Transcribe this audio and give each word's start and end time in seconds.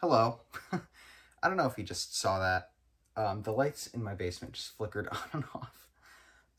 Hello. 0.00 0.38
I 1.42 1.48
don't 1.48 1.56
know 1.56 1.66
if 1.66 1.76
you 1.76 1.82
just 1.82 2.16
saw 2.16 2.38
that. 2.38 2.70
Um, 3.16 3.42
the 3.42 3.50
lights 3.50 3.88
in 3.88 4.00
my 4.00 4.14
basement 4.14 4.54
just 4.54 4.76
flickered 4.76 5.08
on 5.12 5.18
and 5.32 5.44
off. 5.52 5.88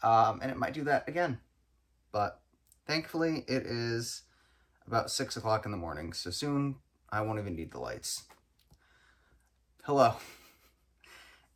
Um, 0.03 0.41
and 0.41 0.51
it 0.51 0.57
might 0.57 0.73
do 0.73 0.83
that 0.83 1.07
again. 1.07 1.39
But 2.11 2.41
thankfully, 2.85 3.45
it 3.47 3.65
is 3.65 4.23
about 4.85 5.09
6 5.09 5.37
o'clock 5.37 5.63
in 5.63 5.71
the 5.71 5.77
morning, 5.77 6.11
so 6.11 6.31
soon 6.31 6.75
I 7.09 7.21
won't 7.21 7.39
even 7.39 7.55
need 7.55 7.71
the 7.71 7.79
lights. 7.79 8.23
Hello. 9.83 10.15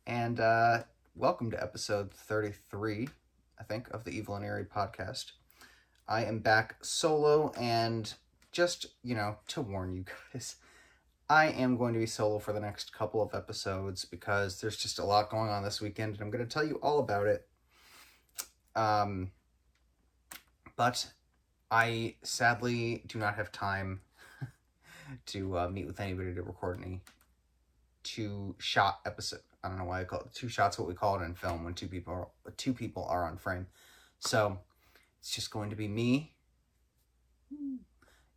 And 0.06 0.38
uh, 0.38 0.82
welcome 1.14 1.50
to 1.50 1.62
episode 1.62 2.12
33, 2.12 3.08
I 3.58 3.62
think, 3.62 3.88
of 3.88 4.04
the 4.04 4.10
Evil 4.10 4.36
and 4.36 4.44
Eerie 4.44 4.66
podcast. 4.66 5.32
I 6.06 6.24
am 6.26 6.40
back 6.40 6.76
solo, 6.82 7.54
and 7.58 8.12
just, 8.52 8.84
you 9.02 9.14
know, 9.14 9.36
to 9.48 9.62
warn 9.62 9.94
you 9.94 10.04
guys, 10.34 10.56
I 11.28 11.46
am 11.46 11.76
going 11.78 11.94
to 11.94 12.00
be 12.00 12.06
solo 12.06 12.38
for 12.38 12.52
the 12.52 12.60
next 12.60 12.92
couple 12.92 13.22
of 13.22 13.34
episodes 13.34 14.04
because 14.04 14.60
there's 14.60 14.76
just 14.76 14.98
a 14.98 15.04
lot 15.04 15.30
going 15.30 15.48
on 15.48 15.64
this 15.64 15.80
weekend, 15.80 16.14
and 16.14 16.22
I'm 16.22 16.30
going 16.30 16.46
to 16.46 16.52
tell 16.52 16.66
you 16.66 16.74
all 16.82 16.98
about 16.98 17.26
it. 17.26 17.48
Um, 18.76 19.30
but 20.76 21.12
I 21.70 22.16
sadly 22.22 23.04
do 23.06 23.18
not 23.18 23.36
have 23.36 23.52
time 23.52 24.00
to 25.26 25.58
uh, 25.58 25.68
meet 25.68 25.86
with 25.86 25.98
anybody 25.98 26.34
to 26.34 26.42
record 26.42 26.80
any 26.84 27.00
two 28.02 28.54
shot 28.58 29.00
episode. 29.06 29.40
I 29.62 29.68
don't 29.68 29.78
know 29.78 29.84
why 29.84 30.02
I 30.02 30.04
call 30.04 30.20
it 30.20 30.34
two 30.34 30.50
shots. 30.50 30.78
What 30.78 30.88
we 30.88 30.94
call 30.94 31.18
it 31.20 31.24
in 31.24 31.34
film 31.34 31.64
when 31.64 31.72
two 31.72 31.88
people 31.88 32.12
are, 32.12 32.52
two 32.58 32.74
people 32.74 33.06
are 33.08 33.24
on 33.24 33.38
frame. 33.38 33.66
So 34.18 34.58
it's 35.20 35.34
just 35.34 35.50
going 35.50 35.70
to 35.70 35.76
be 35.76 35.88
me, 35.88 36.34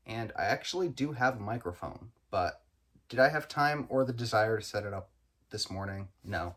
and 0.05 0.31
I 0.37 0.45
actually 0.45 0.87
do 0.87 1.11
have 1.11 1.35
a 1.35 1.41
microphone. 1.41 2.11
But 2.31 2.61
did 3.09 3.19
I 3.19 3.29
have 3.29 3.47
time 3.47 3.85
or 3.89 4.03
the 4.03 4.13
desire 4.13 4.57
to 4.57 4.63
set 4.63 4.85
it 4.85 4.93
up 4.93 5.09
this 5.49 5.69
morning? 5.69 6.09
No, 6.23 6.55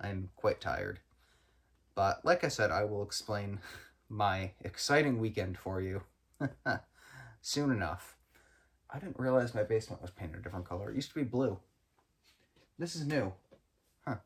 I'm 0.00 0.30
quite 0.36 0.60
tired. 0.60 1.00
But 1.94 2.24
like 2.24 2.44
I 2.44 2.48
said, 2.48 2.70
I 2.70 2.84
will 2.84 3.02
explain 3.02 3.60
my 4.08 4.52
exciting 4.60 5.18
weekend 5.18 5.58
for 5.58 5.80
you 5.80 6.02
soon 7.40 7.70
enough. 7.70 8.16
I 8.90 8.98
didn't 8.98 9.18
realize 9.18 9.54
my 9.54 9.64
basement 9.64 10.02
was 10.02 10.10
painted 10.10 10.38
a 10.38 10.42
different 10.42 10.68
color. 10.68 10.90
It 10.90 10.96
used 10.96 11.08
to 11.08 11.16
be 11.16 11.24
blue. 11.24 11.58
This 12.78 12.94
is 12.94 13.06
new. 13.06 13.32
Huh. 14.06 14.16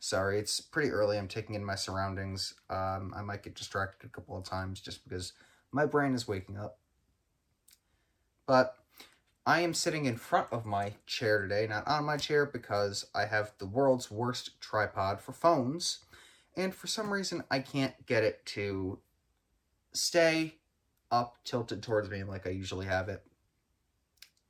Sorry, 0.00 0.38
it's 0.38 0.60
pretty 0.60 0.90
early. 0.90 1.16
I'm 1.16 1.28
taking 1.28 1.54
in 1.54 1.64
my 1.64 1.76
surroundings. 1.76 2.54
Um, 2.68 3.14
I 3.16 3.22
might 3.22 3.42
get 3.42 3.54
distracted 3.54 4.06
a 4.06 4.10
couple 4.10 4.36
of 4.36 4.44
times 4.44 4.80
just 4.80 5.04
because 5.04 5.32
my 5.72 5.86
brain 5.86 6.14
is 6.14 6.28
waking 6.28 6.58
up. 6.58 6.78
But 8.46 8.76
I 9.48 9.60
am 9.60 9.74
sitting 9.74 10.06
in 10.06 10.16
front 10.16 10.48
of 10.50 10.66
my 10.66 10.94
chair 11.06 11.40
today, 11.40 11.68
not 11.68 11.86
on 11.86 12.04
my 12.04 12.16
chair, 12.16 12.44
because 12.44 13.06
I 13.14 13.26
have 13.26 13.52
the 13.58 13.66
world's 13.66 14.10
worst 14.10 14.60
tripod 14.60 15.20
for 15.20 15.32
phones. 15.32 16.00
And 16.56 16.74
for 16.74 16.88
some 16.88 17.12
reason, 17.12 17.44
I 17.48 17.60
can't 17.60 18.06
get 18.06 18.24
it 18.24 18.44
to 18.46 18.98
stay 19.92 20.56
up 21.12 21.36
tilted 21.44 21.80
towards 21.80 22.10
me 22.10 22.24
like 22.24 22.44
I 22.44 22.50
usually 22.50 22.86
have 22.86 23.08
it. 23.08 23.22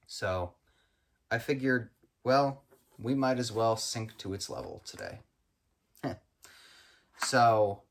So 0.07 0.55
I 1.31 1.39
figured, 1.41 1.91
well, 2.25 2.63
we 2.99 3.15
might 3.15 3.39
as 3.39 3.53
well 3.53 3.77
sink 3.77 4.17
to 4.19 4.33
its 4.33 4.49
level 4.49 4.83
today. 4.87 5.19
so 7.19 7.83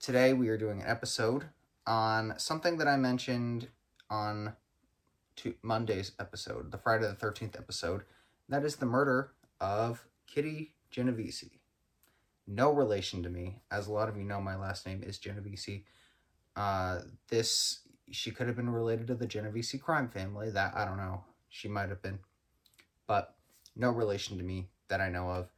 today 0.00 0.32
we 0.32 0.48
are 0.48 0.56
doing 0.56 0.80
an 0.80 0.88
episode 0.88 1.44
on 1.86 2.38
something 2.38 2.78
that 2.78 2.88
I 2.88 2.96
mentioned 2.96 3.68
on 4.08 4.54
to 5.38 5.54
Monday's 5.62 6.12
episode, 6.18 6.72
the 6.72 6.78
Friday 6.78 7.06
the 7.06 7.14
13th 7.14 7.56
episode. 7.56 8.02
That 8.48 8.64
is 8.64 8.76
the 8.76 8.86
murder 8.86 9.30
of 9.60 10.04
Kitty 10.26 10.74
Genovese. 10.90 11.50
No 12.46 12.72
relation 12.72 13.22
to 13.22 13.28
me. 13.28 13.60
As 13.70 13.86
a 13.86 13.92
lot 13.92 14.08
of 14.08 14.16
you 14.16 14.24
know, 14.24 14.40
my 14.40 14.56
last 14.56 14.84
name 14.84 15.02
is 15.04 15.18
Genovese. 15.18 15.82
Uh, 16.56 17.00
this, 17.28 17.80
she 18.10 18.32
could 18.32 18.48
have 18.48 18.56
been 18.56 18.70
related 18.70 19.06
to 19.06 19.14
the 19.14 19.26
Genovese 19.26 19.76
crime 19.80 20.08
family. 20.08 20.50
That, 20.50 20.74
I 20.74 20.84
don't 20.84 20.96
know. 20.96 21.22
She 21.48 21.68
might 21.68 21.88
have 21.88 22.02
been. 22.02 22.18
But 23.06 23.36
no 23.76 23.90
relation 23.90 24.38
to 24.38 24.44
me 24.44 24.70
that 24.88 25.00
I 25.00 25.08
know 25.08 25.30
of. 25.30 25.52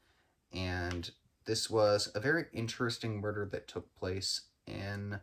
And 0.53 1.11
this 1.47 1.71
was 1.71 2.13
a 2.15 2.21
very 2.21 2.47
interesting 2.53 3.21
murder 3.21 3.49
that 3.51 3.67
took 3.67 3.95
place 3.97 4.43
in 4.67 5.21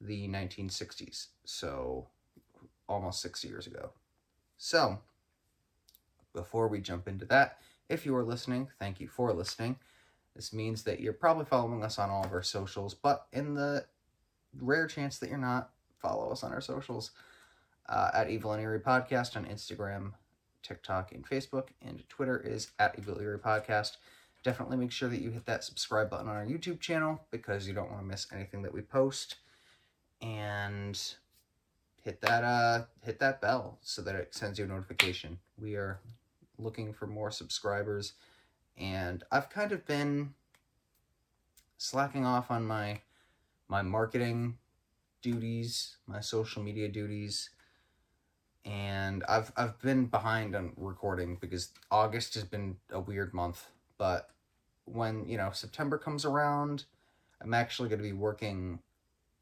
the 0.00 0.26
1960s. 0.26 1.28
So, 1.44 2.08
almost 2.88 3.22
six 3.22 3.44
years 3.44 3.68
ago. 3.68 3.92
So, 4.62 4.98
before 6.34 6.68
we 6.68 6.80
jump 6.80 7.08
into 7.08 7.24
that, 7.24 7.56
if 7.88 8.04
you 8.04 8.14
are 8.14 8.22
listening, 8.22 8.68
thank 8.78 9.00
you 9.00 9.08
for 9.08 9.32
listening. 9.32 9.76
This 10.36 10.52
means 10.52 10.82
that 10.82 11.00
you're 11.00 11.14
probably 11.14 11.46
following 11.46 11.82
us 11.82 11.98
on 11.98 12.10
all 12.10 12.26
of 12.26 12.32
our 12.34 12.42
socials, 12.42 12.92
but 12.92 13.26
in 13.32 13.54
the 13.54 13.86
rare 14.60 14.86
chance 14.86 15.18
that 15.18 15.30
you're 15.30 15.38
not, 15.38 15.70
follow 15.98 16.30
us 16.30 16.44
on 16.44 16.52
our 16.52 16.60
socials 16.60 17.12
uh, 17.88 18.10
at 18.12 18.28
Evil 18.28 18.52
and 18.52 18.62
Eerie 18.62 18.80
Podcast 18.80 19.34
on 19.34 19.46
Instagram, 19.46 20.12
TikTok, 20.62 21.12
and 21.12 21.26
Facebook, 21.26 21.68
and 21.80 22.06
Twitter 22.10 22.38
is 22.38 22.72
at 22.78 22.98
Evil 22.98 23.14
and 23.14 23.22
Eerie 23.22 23.38
Podcast. 23.38 23.96
Definitely 24.44 24.76
make 24.76 24.92
sure 24.92 25.08
that 25.08 25.22
you 25.22 25.30
hit 25.30 25.46
that 25.46 25.64
subscribe 25.64 26.10
button 26.10 26.28
on 26.28 26.36
our 26.36 26.44
YouTube 26.44 26.80
channel 26.80 27.22
because 27.30 27.66
you 27.66 27.72
don't 27.72 27.90
want 27.90 28.02
to 28.02 28.06
miss 28.06 28.26
anything 28.30 28.60
that 28.60 28.74
we 28.74 28.82
post. 28.82 29.36
And 30.20 31.00
hit 32.04 32.20
that 32.22 32.44
uh 32.44 32.84
hit 33.02 33.18
that 33.18 33.40
bell 33.40 33.78
so 33.82 34.02
that 34.02 34.14
it 34.14 34.34
sends 34.34 34.58
you 34.58 34.64
a 34.64 34.68
notification. 34.68 35.38
We 35.60 35.74
are 35.76 36.00
looking 36.58 36.92
for 36.92 37.06
more 37.06 37.30
subscribers 37.30 38.12
and 38.76 39.24
I've 39.30 39.50
kind 39.50 39.72
of 39.72 39.86
been 39.86 40.34
slacking 41.78 42.24
off 42.26 42.50
on 42.50 42.66
my 42.66 43.00
my 43.68 43.82
marketing 43.82 44.58
duties, 45.22 45.96
my 46.06 46.20
social 46.20 46.62
media 46.62 46.88
duties, 46.88 47.50
and 48.64 49.24
I've 49.28 49.52
I've 49.56 49.80
been 49.80 50.06
behind 50.06 50.56
on 50.56 50.72
recording 50.76 51.36
because 51.40 51.70
August 51.90 52.34
has 52.34 52.44
been 52.44 52.76
a 52.90 53.00
weird 53.00 53.32
month, 53.34 53.66
but 53.98 54.30
when, 54.84 55.26
you 55.28 55.36
know, 55.36 55.50
September 55.52 55.98
comes 55.98 56.24
around, 56.24 56.84
I'm 57.40 57.54
actually 57.54 57.88
going 57.88 58.00
to 58.00 58.04
be 58.08 58.12
working 58.12 58.80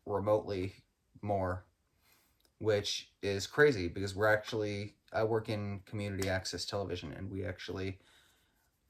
remotely 0.06 0.74
more, 1.22 1.64
which 2.58 3.10
is 3.22 3.46
crazy 3.46 3.88
because 3.88 4.14
we're 4.14 4.32
actually 4.32 4.94
I 5.12 5.24
work 5.24 5.48
in 5.48 5.80
community 5.86 6.28
access 6.28 6.64
television 6.64 7.12
and 7.16 7.30
we 7.30 7.44
actually 7.44 7.98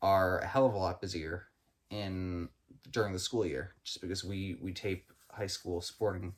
are 0.02 0.38
a 0.38 0.46
hell 0.46 0.66
of 0.66 0.74
a 0.74 0.78
lot 0.78 1.00
busier 1.00 1.46
in 1.90 2.48
during 2.90 3.12
the 3.12 3.18
school 3.18 3.46
year 3.46 3.74
just 3.84 4.00
because 4.00 4.24
we 4.24 4.56
we 4.60 4.72
tape 4.72 5.12
high 5.30 5.46
school 5.46 5.80
sporting 5.80 6.32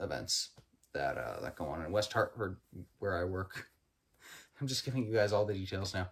events 0.00 0.50
that 0.92 1.16
uh, 1.18 1.40
that 1.40 1.56
go 1.56 1.66
on 1.66 1.84
in 1.84 1.92
West 1.92 2.12
Hartford 2.12 2.56
where 2.98 3.18
I 3.18 3.24
work. 3.24 3.68
I'm 4.60 4.68
just 4.68 4.84
giving 4.84 5.04
you 5.06 5.12
guys 5.12 5.32
all 5.32 5.44
the 5.44 5.54
details 5.54 5.94
now. 5.94 6.08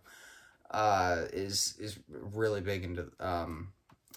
Uh, 0.71 1.27
is 1.33 1.77
is 1.79 1.99
really 2.09 2.61
big 2.61 2.85
into 2.85 3.09
um, 3.21 3.73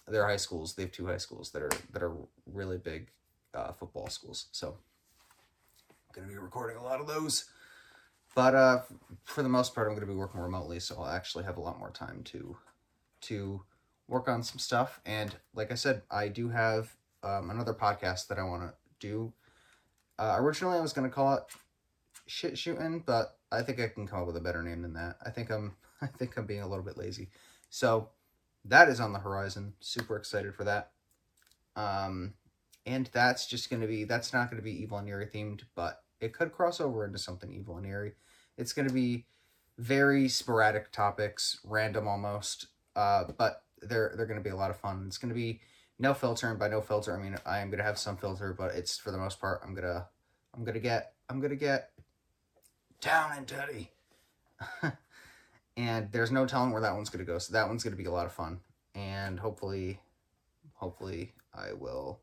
their 0.07 0.25
high 0.25 0.38
schools. 0.38 0.74
They 0.74 0.84
have 0.84 0.91
two 0.91 1.07
high 1.07 1.18
schools 1.18 1.51
that 1.51 1.62
are 1.62 1.72
that 1.94 2.03
are 2.03 2.13
really 2.51 2.78
big 2.78 3.07
uh, 3.53 3.72
football 3.72 4.07
schools. 4.07 4.47
So 4.51 4.78
I'm 6.17 6.23
gonna 6.23 6.33
be 6.35 6.43
recording 6.43 6.77
a 6.77 6.83
lot 6.83 7.01
of 7.01 7.07
those. 7.07 7.45
But 8.35 8.53
uh, 8.53 8.81
for 9.23 9.41
the 9.41 9.49
most 9.49 9.73
part, 9.73 9.87
I'm 9.87 9.93
going 9.93 10.05
to 10.05 10.13
be 10.13 10.17
working 10.17 10.41
remotely, 10.41 10.81
so 10.81 10.97
I'll 10.99 11.07
actually 11.07 11.45
have 11.45 11.55
a 11.55 11.61
lot 11.61 11.79
more 11.79 11.89
time 11.89 12.21
to 12.25 12.57
to 13.21 13.61
work 14.07 14.27
on 14.27 14.43
some 14.43 14.59
stuff. 14.59 14.99
And 15.05 15.33
like 15.55 15.71
I 15.71 15.75
said, 15.75 16.03
I 16.11 16.27
do 16.27 16.49
have 16.49 16.93
um, 17.23 17.49
another 17.49 17.73
podcast 17.73 18.27
that 18.27 18.37
I 18.37 18.43
want 18.43 18.63
to 18.63 18.73
do. 18.99 19.33
Uh, 20.19 20.35
originally, 20.37 20.77
I 20.77 20.81
was 20.81 20.91
going 20.91 21.09
to 21.09 21.15
call 21.15 21.35
it 21.35 21.43
"Shit 22.27 22.57
Shooting," 22.57 23.03
but 23.05 23.37
I 23.53 23.61
think 23.61 23.79
I 23.79 23.87
can 23.87 24.05
come 24.05 24.19
up 24.19 24.27
with 24.27 24.37
a 24.37 24.41
better 24.41 24.61
name 24.61 24.81
than 24.81 24.94
that. 24.94 25.15
I 25.25 25.29
think 25.29 25.50
I'm 25.50 25.77
I 26.01 26.07
think 26.07 26.38
I'm 26.38 26.45
being 26.45 26.61
a 26.61 26.68
little 26.68 26.83
bit 26.85 26.97
lazy. 26.97 27.29
So 27.69 28.09
that 28.65 28.89
is 28.89 29.00
on 29.00 29.13
the 29.13 29.19
horizon. 29.19 29.73
Super 29.79 30.18
excited 30.18 30.53
for 30.56 30.65
that. 30.65 30.91
Um, 31.77 32.33
and 32.85 33.09
that's 33.13 33.47
just 33.47 33.69
going 33.69 33.81
to 33.81 33.88
be 33.88 34.03
that's 34.03 34.33
not 34.33 34.50
going 34.50 34.61
to 34.61 34.63
be 34.63 34.81
evil 34.81 34.97
and 34.97 35.07
eerie 35.07 35.27
themed, 35.27 35.61
but 35.73 36.03
it 36.19 36.33
could 36.33 36.51
cross 36.51 36.79
over 36.79 37.06
into 37.06 37.17
something 37.17 37.51
evil 37.51 37.77
and 37.77 37.85
eerie. 37.85 38.13
It's 38.57 38.73
going 38.73 38.88
to 38.88 38.94
be 38.94 39.25
very 39.77 40.29
sporadic 40.29 40.91
topics, 40.91 41.59
random 41.63 42.07
almost, 42.07 42.67
uh, 42.95 43.25
but 43.38 43.63
they're 43.81 44.13
they're 44.15 44.25
going 44.25 44.39
to 44.39 44.44
be 44.44 44.50
a 44.50 44.56
lot 44.56 44.71
of 44.71 44.77
fun. 44.77 45.03
It's 45.07 45.17
going 45.17 45.29
to 45.29 45.35
be 45.35 45.62
no 46.00 46.13
filter, 46.13 46.50
and 46.50 46.59
by 46.59 46.67
no 46.67 46.81
filter, 46.81 47.17
I 47.17 47.21
mean 47.21 47.38
I 47.45 47.59
am 47.59 47.69
going 47.69 47.79
to 47.79 47.83
have 47.83 47.97
some 47.97 48.17
filter, 48.17 48.53
but 48.57 48.73
it's 48.75 48.97
for 48.97 49.12
the 49.12 49.17
most 49.17 49.39
part 49.39 49.62
I'm 49.63 49.75
gonna 49.75 50.07
I'm 50.53 50.63
gonna 50.63 50.79
get 50.79 51.13
I'm 51.29 51.39
gonna 51.41 51.56
get 51.56 51.91
down 53.01 53.31
and 53.38 53.45
dirty. 53.45 53.91
and 55.77 56.11
there's 56.11 56.31
no 56.31 56.45
telling 56.45 56.71
where 56.71 56.81
that 56.81 56.95
one's 56.95 57.09
going 57.09 57.25
to 57.25 57.31
go. 57.31 57.38
So 57.38 57.53
that 57.53 57.68
one's 57.68 57.83
going 57.83 57.95
to 57.95 58.01
be 58.01 58.07
a 58.07 58.11
lot 58.11 58.25
of 58.25 58.31
fun, 58.31 58.59
and 58.94 59.39
hopefully, 59.39 60.00
hopefully 60.73 61.33
I 61.53 61.73
will 61.73 62.21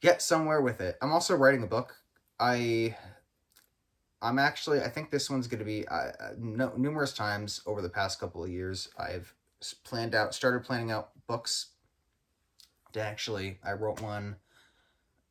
get 0.00 0.22
somewhere 0.22 0.60
with 0.60 0.80
it. 0.80 0.96
I'm 1.02 1.12
also 1.12 1.34
writing 1.34 1.62
a 1.62 1.66
book. 1.66 1.96
I 2.38 2.96
I'm 4.20 4.38
actually, 4.38 4.80
I 4.80 4.88
think 4.88 5.10
this 5.10 5.30
one's 5.30 5.46
going 5.46 5.60
to 5.60 5.64
be, 5.64 5.86
uh, 5.86 6.10
no, 6.38 6.72
numerous 6.76 7.12
times 7.12 7.60
over 7.66 7.80
the 7.80 7.88
past 7.88 8.18
couple 8.18 8.42
of 8.42 8.50
years, 8.50 8.88
I've 8.98 9.32
planned 9.84 10.14
out, 10.14 10.34
started 10.34 10.64
planning 10.64 10.90
out 10.90 11.10
books 11.28 11.68
to 12.92 13.00
actually, 13.00 13.58
I 13.64 13.72
wrote 13.72 14.00
one, 14.00 14.36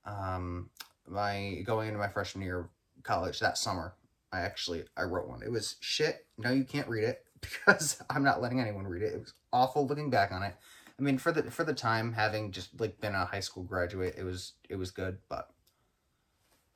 um, 0.06 0.69
my, 1.06 1.62
going 1.66 1.90
into 1.90 2.00
my 2.00 2.08
freshman 2.08 2.46
year 2.46 2.60
of 2.60 2.68
college 3.04 3.40
that 3.40 3.58
summer. 3.58 3.94
I 4.31 4.42
actually, 4.42 4.86
I 4.96 5.04
wrote 5.04 5.28
one. 5.28 5.42
It 5.44 5.52
was 5.52 5.75
shit. 5.81 6.25
No, 6.38 6.52
you 6.52 6.64
can't 6.64 6.88
read 6.88 7.04
it 7.04 7.25
because 7.42 8.02
I'm 8.10 8.24
not 8.24 8.42
letting 8.42 8.62
anyone 8.62 8.88
read 8.88 9.04
it. 9.04 9.14
It 9.14 9.19
was 9.19 9.34
awful 9.52 9.86
looking 9.86 10.10
back 10.10 10.31
on 10.31 10.44
it. 10.44 10.56
I 10.99 11.03
mean, 11.03 11.17
for 11.17 11.31
the, 11.31 11.51
for 11.51 11.63
the 11.63 11.73
time, 11.73 12.13
having 12.13 12.51
just 12.51 12.79
like 12.79 12.99
been 12.99 13.13
a 13.13 13.25
high 13.25 13.39
school 13.39 13.63
graduate, 13.63 14.15
it 14.17 14.23
was, 14.23 14.53
it 14.67 14.75
was 14.75 14.91
good, 14.91 15.19
but 15.29 15.51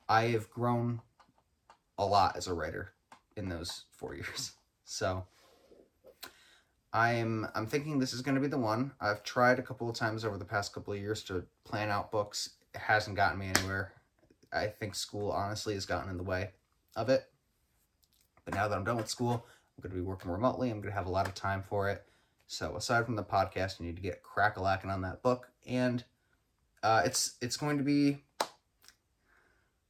I 0.08 0.24
have 0.28 0.50
grown 0.50 1.00
a 1.98 2.06
lot 2.06 2.36
as 2.36 2.46
a 2.46 2.54
writer 2.54 2.92
in 3.36 3.48
those 3.48 3.84
four 3.92 4.14
years. 4.14 4.52
So 4.84 5.24
I'm 6.92 7.46
I'm 7.54 7.66
thinking 7.66 7.98
this 7.98 8.12
is 8.12 8.20
going 8.20 8.34
to 8.34 8.40
be 8.40 8.48
the 8.48 8.58
one. 8.58 8.92
I've 9.00 9.22
tried 9.22 9.58
a 9.58 9.62
couple 9.62 9.88
of 9.88 9.96
times 9.96 10.24
over 10.24 10.36
the 10.36 10.44
past 10.44 10.74
couple 10.74 10.92
of 10.92 11.00
years 11.00 11.22
to 11.24 11.44
plan 11.64 11.88
out 11.88 12.10
books. 12.10 12.50
It 12.74 12.80
hasn't 12.80 13.16
gotten 13.16 13.38
me 13.38 13.50
anywhere. 13.54 13.92
I 14.52 14.66
think 14.66 14.94
school 14.94 15.30
honestly 15.30 15.74
has 15.74 15.86
gotten 15.86 16.10
in 16.10 16.18
the 16.18 16.22
way 16.22 16.50
of 16.94 17.08
it. 17.08 17.24
But 18.44 18.54
now 18.54 18.68
that 18.68 18.76
I'm 18.76 18.84
done 18.84 18.96
with 18.96 19.08
school, 19.08 19.46
I'm 19.76 19.82
going 19.82 19.92
to 19.92 20.02
be 20.02 20.06
working 20.06 20.30
remotely. 20.30 20.70
I'm 20.70 20.80
going 20.80 20.92
to 20.92 20.98
have 20.98 21.06
a 21.06 21.10
lot 21.10 21.26
of 21.26 21.34
time 21.34 21.62
for 21.62 21.88
it. 21.88 22.04
So 22.52 22.76
aside 22.76 23.06
from 23.06 23.16
the 23.16 23.24
podcast, 23.24 23.80
I 23.80 23.84
need 23.84 23.96
to 23.96 24.02
get 24.02 24.22
crack-a-lacking 24.22 24.90
on 24.90 25.00
that 25.00 25.22
book, 25.22 25.48
and 25.66 26.04
uh, 26.82 27.00
it's 27.02 27.36
it's 27.40 27.56
going 27.56 27.78
to 27.78 27.82
be 27.82 28.24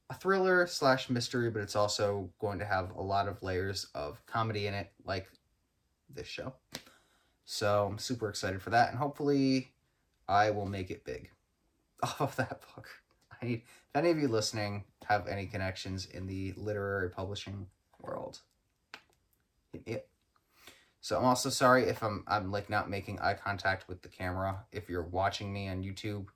a 0.09 0.13
thriller 0.13 0.65
slash 0.65 1.09
mystery, 1.09 1.49
but 1.49 1.61
it's 1.61 1.75
also 1.75 2.29
going 2.39 2.59
to 2.59 2.65
have 2.65 2.91
a 2.91 3.01
lot 3.01 3.27
of 3.27 3.43
layers 3.43 3.87
of 3.93 4.25
comedy 4.27 4.65
in 4.65 4.73
it, 4.73 4.93
like 5.03 5.27
this 6.09 6.25
show. 6.25 6.53
So 7.43 7.89
I'm 7.91 7.97
super 7.97 8.29
excited 8.29 8.61
for 8.61 8.69
that, 8.69 8.91
and 8.91 8.97
hopefully, 8.97 9.73
I 10.29 10.51
will 10.51 10.65
make 10.65 10.89
it 10.89 11.03
big 11.03 11.31
off 12.01 12.21
of 12.21 12.35
that 12.37 12.61
book. 12.73 12.87
I 13.41 13.45
need 13.45 13.63
if 13.65 13.95
any 13.95 14.09
of 14.09 14.17
you 14.17 14.29
listening 14.29 14.85
have 15.07 15.27
any 15.27 15.47
connections 15.47 16.05
in 16.05 16.27
the 16.27 16.53
literary 16.55 17.09
publishing 17.09 17.67
world, 17.99 18.39
hit 19.73 19.85
me 19.85 19.95
up. 19.95 20.12
So 21.03 21.17
I'm 21.17 21.25
also 21.25 21.49
sorry 21.49 21.83
if 21.83 22.01
I'm 22.01 22.23
I'm 22.29 22.49
like 22.49 22.69
not 22.69 22.89
making 22.89 23.19
eye 23.19 23.33
contact 23.33 23.89
with 23.89 24.01
the 24.03 24.07
camera. 24.07 24.63
If 24.71 24.87
you're 24.87 25.03
watching 25.03 25.51
me 25.51 25.67
on 25.67 25.83
YouTube, 25.83 26.27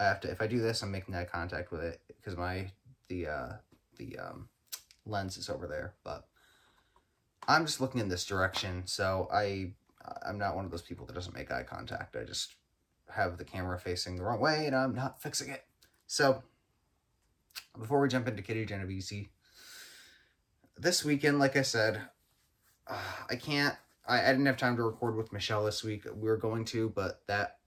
I 0.00 0.04
have 0.04 0.18
to 0.20 0.30
if 0.30 0.40
I 0.40 0.46
do 0.46 0.62
this, 0.62 0.82
I'm 0.82 0.90
making 0.90 1.14
eye 1.14 1.26
contact 1.26 1.70
with 1.70 1.82
it 1.82 2.00
because 2.06 2.34
my 2.34 2.70
the 3.08 3.26
uh, 3.26 3.52
the 3.98 4.18
um, 4.18 4.48
lens 5.04 5.36
is 5.36 5.50
over 5.50 5.66
there, 5.66 5.92
but 6.04 6.26
I'm 7.46 7.66
just 7.66 7.82
looking 7.82 8.00
in 8.00 8.08
this 8.08 8.24
direction. 8.24 8.86
So 8.86 9.28
I 9.30 9.72
I'm 10.22 10.38
not 10.38 10.56
one 10.56 10.64
of 10.64 10.70
those 10.70 10.80
people 10.80 11.04
that 11.04 11.12
doesn't 11.12 11.36
make 11.36 11.52
eye 11.52 11.62
contact. 11.62 12.16
I 12.16 12.24
just 12.24 12.54
have 13.10 13.36
the 13.36 13.44
camera 13.44 13.78
facing 13.78 14.16
the 14.16 14.24
wrong 14.24 14.40
way, 14.40 14.64
and 14.64 14.74
I'm 14.74 14.94
not 14.94 15.20
fixing 15.20 15.50
it. 15.50 15.66
So 16.06 16.42
before 17.78 18.00
we 18.00 18.08
jump 18.08 18.26
into 18.26 18.40
Kitty 18.40 18.64
Genovese, 18.64 19.28
this 20.78 21.04
weekend, 21.04 21.38
like 21.38 21.56
I 21.56 21.62
said, 21.62 22.00
uh, 22.86 22.96
I 23.28 23.36
can't. 23.36 23.76
I, 24.06 24.22
I 24.22 24.28
didn't 24.28 24.46
have 24.46 24.56
time 24.56 24.76
to 24.76 24.82
record 24.82 25.16
with 25.16 25.32
Michelle 25.32 25.64
this 25.64 25.82
week. 25.82 26.04
We 26.04 26.28
were 26.28 26.36
going 26.36 26.64
to, 26.66 26.90
but 26.90 27.22
that 27.26 27.58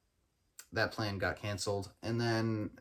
that 0.73 0.91
plan 0.91 1.17
got 1.17 1.41
canceled. 1.41 1.91
And 2.03 2.19
then 2.19 2.71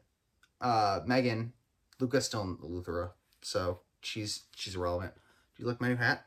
uh, 0.61 1.01
Megan 1.07 1.53
Luca's 2.01 2.27
still 2.27 2.43
in 2.43 2.57
Luthera, 2.59 3.11
so 3.43 3.81
she's 4.01 4.45
she's 4.55 4.75
irrelevant. 4.75 5.15
Do 5.15 5.63
you 5.63 5.69
like 5.69 5.81
my 5.81 5.89
new 5.89 5.97
hat? 5.97 6.27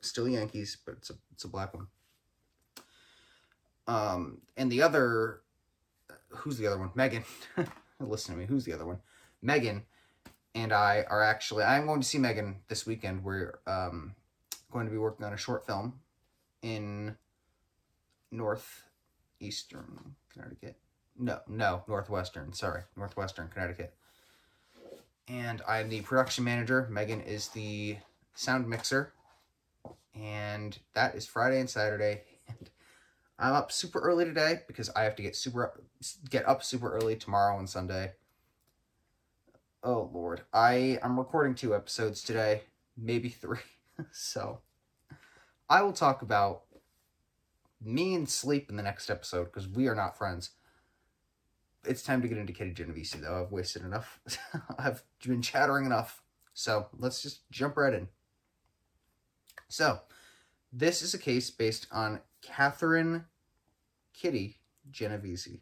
Still 0.00 0.28
Yankees, 0.28 0.76
but 0.84 0.96
it's 0.98 1.10
a 1.10 1.14
it's 1.32 1.44
a 1.44 1.48
black 1.48 1.74
one. 1.74 1.86
Um, 3.86 4.38
and 4.56 4.72
the 4.72 4.82
other, 4.82 5.40
who's 6.28 6.58
the 6.58 6.66
other 6.66 6.78
one? 6.78 6.90
Megan. 6.94 7.24
Listen 8.00 8.34
to 8.34 8.40
me. 8.40 8.46
Who's 8.46 8.64
the 8.64 8.72
other 8.72 8.86
one? 8.86 8.98
Megan 9.40 9.84
and 10.54 10.72
I 10.72 11.04
are 11.08 11.22
actually. 11.22 11.64
I'm 11.64 11.86
going 11.86 12.00
to 12.00 12.06
see 12.06 12.18
Megan 12.18 12.56
this 12.68 12.86
weekend. 12.86 13.24
We're 13.24 13.60
um 13.66 14.14
going 14.70 14.86
to 14.86 14.92
be 14.92 14.98
working 14.98 15.24
on 15.24 15.32
a 15.32 15.38
short 15.38 15.64
film 15.64 16.00
in 16.64 17.16
northeastern 18.32 20.16
Connecticut. 20.32 20.76
No, 21.16 21.38
no, 21.46 21.84
northwestern. 21.86 22.52
Sorry, 22.52 22.82
northwestern 22.96 23.48
Connecticut 23.48 23.94
and 25.28 25.62
I'm 25.66 25.88
the 25.88 26.00
production 26.02 26.44
manager. 26.44 26.86
Megan 26.90 27.20
is 27.20 27.48
the 27.48 27.96
sound 28.34 28.68
mixer, 28.68 29.12
and 30.14 30.78
that 30.94 31.14
is 31.14 31.26
Friday 31.26 31.60
and 31.60 31.70
Saturday. 31.70 32.22
And 33.36 33.48
I'm 33.48 33.54
up 33.54 33.72
super 33.72 33.98
early 33.98 34.24
today 34.24 34.60
because 34.68 34.88
I 34.90 35.02
have 35.02 35.16
to 35.16 35.22
get 35.22 35.34
super 35.34 35.64
up, 35.64 35.78
get 36.30 36.46
up 36.46 36.62
super 36.62 36.94
early 36.94 37.16
tomorrow 37.16 37.58
and 37.58 37.68
Sunday. 37.68 38.12
Oh 39.82 40.08
Lord, 40.14 40.42
I 40.52 41.00
I'm 41.02 41.18
recording 41.18 41.56
two 41.56 41.74
episodes 41.74 42.22
today, 42.22 42.62
maybe 42.96 43.28
three. 43.28 43.58
so 44.12 44.60
I 45.68 45.82
will 45.82 45.92
talk 45.92 46.22
about 46.22 46.62
me 47.80 48.14
and 48.14 48.28
sleep 48.28 48.70
in 48.70 48.76
the 48.76 48.82
next 48.82 49.10
episode 49.10 49.44
because 49.44 49.68
we 49.68 49.88
are 49.88 49.94
not 49.94 50.16
friends 50.16 50.50
it's 51.86 52.02
time 52.02 52.22
to 52.22 52.28
get 52.28 52.38
into 52.38 52.52
Kitty 52.52 52.72
Genovese, 52.72 53.16
though. 53.20 53.42
I've 53.42 53.52
wasted 53.52 53.84
enough. 53.84 54.20
I've 54.78 55.02
been 55.24 55.42
chattering 55.42 55.86
enough. 55.86 56.22
So 56.54 56.86
let's 56.98 57.22
just 57.22 57.50
jump 57.50 57.76
right 57.76 57.94
in. 57.94 58.08
So, 59.68 60.00
this 60.72 61.02
is 61.02 61.14
a 61.14 61.18
case 61.18 61.50
based 61.50 61.86
on 61.90 62.20
Catherine 62.42 63.24
Kitty 64.12 64.58
Genovese. 64.90 65.58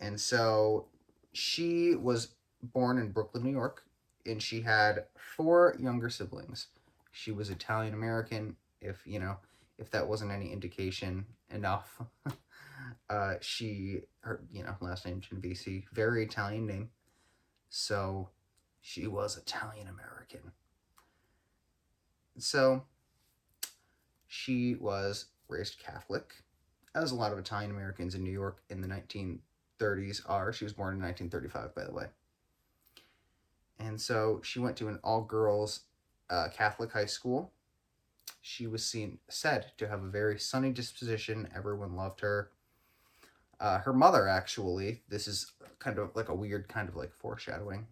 And 0.00 0.20
so 0.20 0.88
she 1.32 1.94
was 1.94 2.34
born 2.62 2.98
in 2.98 3.12
Brooklyn, 3.12 3.44
New 3.44 3.50
York, 3.50 3.84
and 4.26 4.42
she 4.42 4.62
had 4.62 5.04
four 5.16 5.76
younger 5.78 6.08
siblings. 6.08 6.68
She 7.10 7.30
was 7.30 7.50
Italian 7.50 7.94
American, 7.94 8.56
if 8.82 9.02
you 9.06 9.18
know, 9.18 9.36
if 9.78 9.90
that 9.90 10.06
wasn't 10.06 10.32
any 10.32 10.52
indication 10.52 11.26
enough. 11.50 12.00
Uh, 13.08 13.34
she, 13.40 14.00
her, 14.20 14.42
you 14.50 14.62
know, 14.64 14.74
last 14.80 15.04
name 15.04 15.20
Genovese, 15.20 15.84
very 15.92 16.24
Italian 16.24 16.66
name. 16.66 16.90
So 17.68 18.30
she 18.80 19.06
was 19.06 19.36
Italian 19.36 19.86
American. 19.86 20.52
So 22.38 22.84
she 24.26 24.76
was 24.76 25.26
raised 25.48 25.78
Catholic, 25.78 26.42
as 26.94 27.12
a 27.12 27.14
lot 27.14 27.32
of 27.32 27.38
Italian 27.38 27.70
Americans 27.70 28.14
in 28.14 28.22
New 28.22 28.32
York 28.32 28.62
in 28.68 28.80
the 28.80 28.88
1930s 28.88 30.22
are. 30.28 30.52
She 30.52 30.64
was 30.64 30.72
born 30.72 30.94
in 30.94 31.02
1935, 31.02 31.74
by 31.74 31.84
the 31.84 31.92
way. 31.92 32.06
And 33.78 34.00
so 34.00 34.40
she 34.42 34.58
went 34.58 34.76
to 34.78 34.88
an 34.88 34.98
all 35.02 35.22
girls 35.22 35.80
uh, 36.30 36.48
Catholic 36.54 36.92
high 36.92 37.06
school. 37.06 37.52
She 38.40 38.66
was 38.66 38.84
seen 38.84 39.18
said 39.28 39.72
to 39.78 39.88
have 39.88 40.02
a 40.02 40.08
very 40.08 40.38
sunny 40.38 40.70
disposition. 40.72 41.48
Everyone 41.54 41.94
loved 41.94 42.20
her. 42.20 42.50
Uh, 43.60 43.78
her 43.78 43.92
mother, 43.92 44.26
actually, 44.26 45.02
this 45.08 45.28
is 45.28 45.52
kind 45.78 45.98
of 45.98 46.10
like 46.16 46.28
a 46.28 46.34
weird 46.34 46.68
kind 46.68 46.88
of 46.88 46.96
like 46.96 47.12
foreshadowing. 47.14 47.86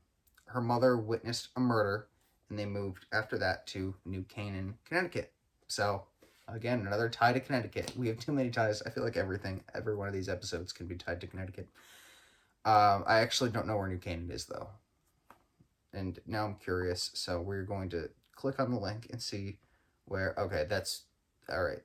Her 0.47 0.61
mother 0.61 0.97
witnessed 0.97 1.49
a 1.55 1.61
murder, 1.61 2.09
and 2.49 2.59
they 2.59 2.67
moved 2.67 3.07
after 3.13 3.39
that 3.39 3.67
to 3.69 3.95
New 4.05 4.23
Canaan, 4.25 4.75
Connecticut. 4.85 5.33
So, 5.69 6.03
again, 6.49 6.85
another 6.85 7.09
tie 7.09 7.33
to 7.33 7.39
Connecticut. 7.39 7.93
We 7.97 8.09
have 8.09 8.19
too 8.19 8.33
many 8.33 8.51
ties. 8.51 8.83
I 8.83 8.91
feel 8.91 9.05
like 9.05 9.17
everything, 9.17 9.63
every 9.73 9.95
one 9.95 10.09
of 10.09 10.15
these 10.15 10.29
episodes 10.29 10.73
can 10.73 10.89
be 10.89 10.97
tied 10.97 11.21
to 11.21 11.29
Connecticut. 11.29 11.69
Um, 12.65 13.05
I 13.07 13.21
actually 13.21 13.51
don't 13.51 13.69
know 13.69 13.77
where 13.77 13.87
New 13.87 13.99
Canaan 13.99 14.33
is, 14.33 14.47
though. 14.47 14.69
And 15.93 16.19
now 16.27 16.47
I'm 16.47 16.57
curious, 16.57 17.11
so 17.15 17.41
we're 17.41 17.63
going 17.63 17.89
to 17.91 18.11
click 18.35 18.59
on 18.59 18.73
the 18.73 18.79
link 18.81 19.07
and 19.11 19.23
see 19.23 19.59
where. 20.11 20.35
Okay, 20.37 20.67
that's 20.69 21.05
all 21.49 21.63
right. 21.63 21.83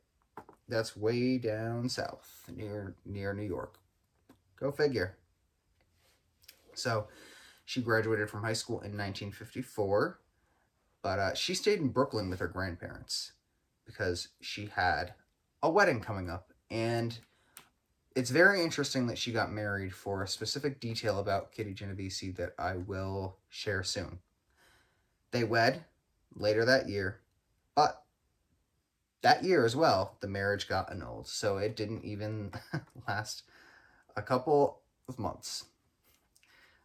That's 0.68 0.98
way 0.98 1.38
down 1.38 1.88
south, 1.90 2.44
near 2.54 2.96
near 3.06 3.34
New 3.34 3.44
York. 3.44 3.78
Go 4.60 4.72
figure. 4.72 5.18
So, 6.74 7.08
she 7.64 7.82
graduated 7.82 8.30
from 8.30 8.44
high 8.44 8.54
school 8.54 8.78
in 8.78 8.98
1954, 8.98 10.20
but 11.02 11.20
uh, 11.20 11.34
she 11.34 11.54
stayed 11.54 11.80
in 11.80 11.90
Brooklyn 11.90 12.30
with 12.30 12.40
her 12.40 12.48
grandparents 12.48 13.32
because 13.86 14.30
she 14.42 14.66
had 14.66 15.14
a 15.64 15.70
wedding 15.70 16.02
coming 16.02 16.30
up, 16.30 16.52
and 16.70 17.18
it's 18.16 18.32
very 18.32 18.64
interesting 18.64 19.08
that 19.08 19.18
she 19.18 19.32
got 19.32 19.52
married 19.52 19.94
for 19.94 20.24
a 20.24 20.28
specific 20.28 20.80
detail 20.80 21.20
about 21.20 21.52
Kitty 21.52 21.74
Genovese 21.74 22.34
that 22.38 22.54
I 22.58 22.78
will 22.78 23.38
share 23.50 23.84
soon. 23.84 24.20
They 25.32 25.44
wed 25.44 25.84
later 26.34 26.66
that 26.66 26.88
year, 26.90 27.20
but 27.76 28.05
that 29.26 29.44
year 29.44 29.66
as 29.66 29.76
well, 29.76 30.18
the 30.20 30.28
marriage 30.28 30.68
got 30.68 30.92
annulled. 30.92 31.28
So 31.28 31.58
it 31.58 31.76
didn't 31.76 32.06
even 32.06 32.52
last 33.08 33.42
a 34.16 34.22
couple 34.22 34.82
of 35.10 35.18
months. 35.18 35.66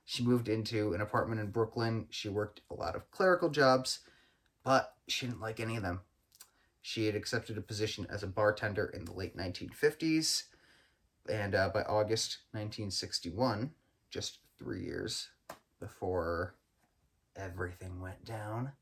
She 0.07 0.25
moved 0.25 0.49
into 0.49 0.95
an 0.95 1.03
apartment 1.03 1.43
in 1.43 1.51
Brooklyn. 1.51 2.07
She 2.09 2.31
worked 2.31 2.63
a 2.71 2.75
lot 2.75 2.97
of 2.97 3.11
clerical 3.11 3.51
jobs. 3.51 3.99
but 4.65 4.95
she 5.07 5.27
didn't 5.27 5.43
like 5.43 5.61
any 5.61 5.77
of 5.77 5.83
them. 5.83 6.01
She 6.81 7.05
had 7.05 7.15
accepted 7.15 7.59
a 7.59 7.61
position 7.61 8.07
as 8.09 8.23
a 8.23 8.27
bartender 8.27 8.87
in 8.87 9.05
the 9.05 9.13
late 9.13 9.37
1950s, 9.37 10.45
and 11.29 11.55
uh, 11.55 11.69
by 11.69 11.83
August 11.83 12.39
1961, 12.53 13.71
just 14.11 14.39
three 14.59 14.83
years 14.83 15.29
before 15.79 16.55
everything 17.37 18.01
went 18.01 18.25
down, 18.25 18.73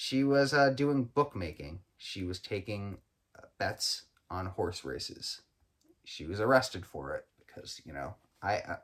she 0.00 0.24
was 0.24 0.54
uh, 0.54 0.70
doing 0.70 1.04
bookmaking. 1.04 1.80
She 1.98 2.24
was 2.24 2.38
taking 2.38 2.96
uh, 3.36 3.42
bets 3.58 4.04
on 4.30 4.46
horse 4.46 4.82
races. 4.82 5.42
She 6.06 6.24
was 6.24 6.40
arrested 6.40 6.86
for 6.86 7.14
it 7.16 7.26
because 7.38 7.82
you 7.84 7.92
know 7.92 8.14
I, 8.42 8.52
I, 8.54 8.76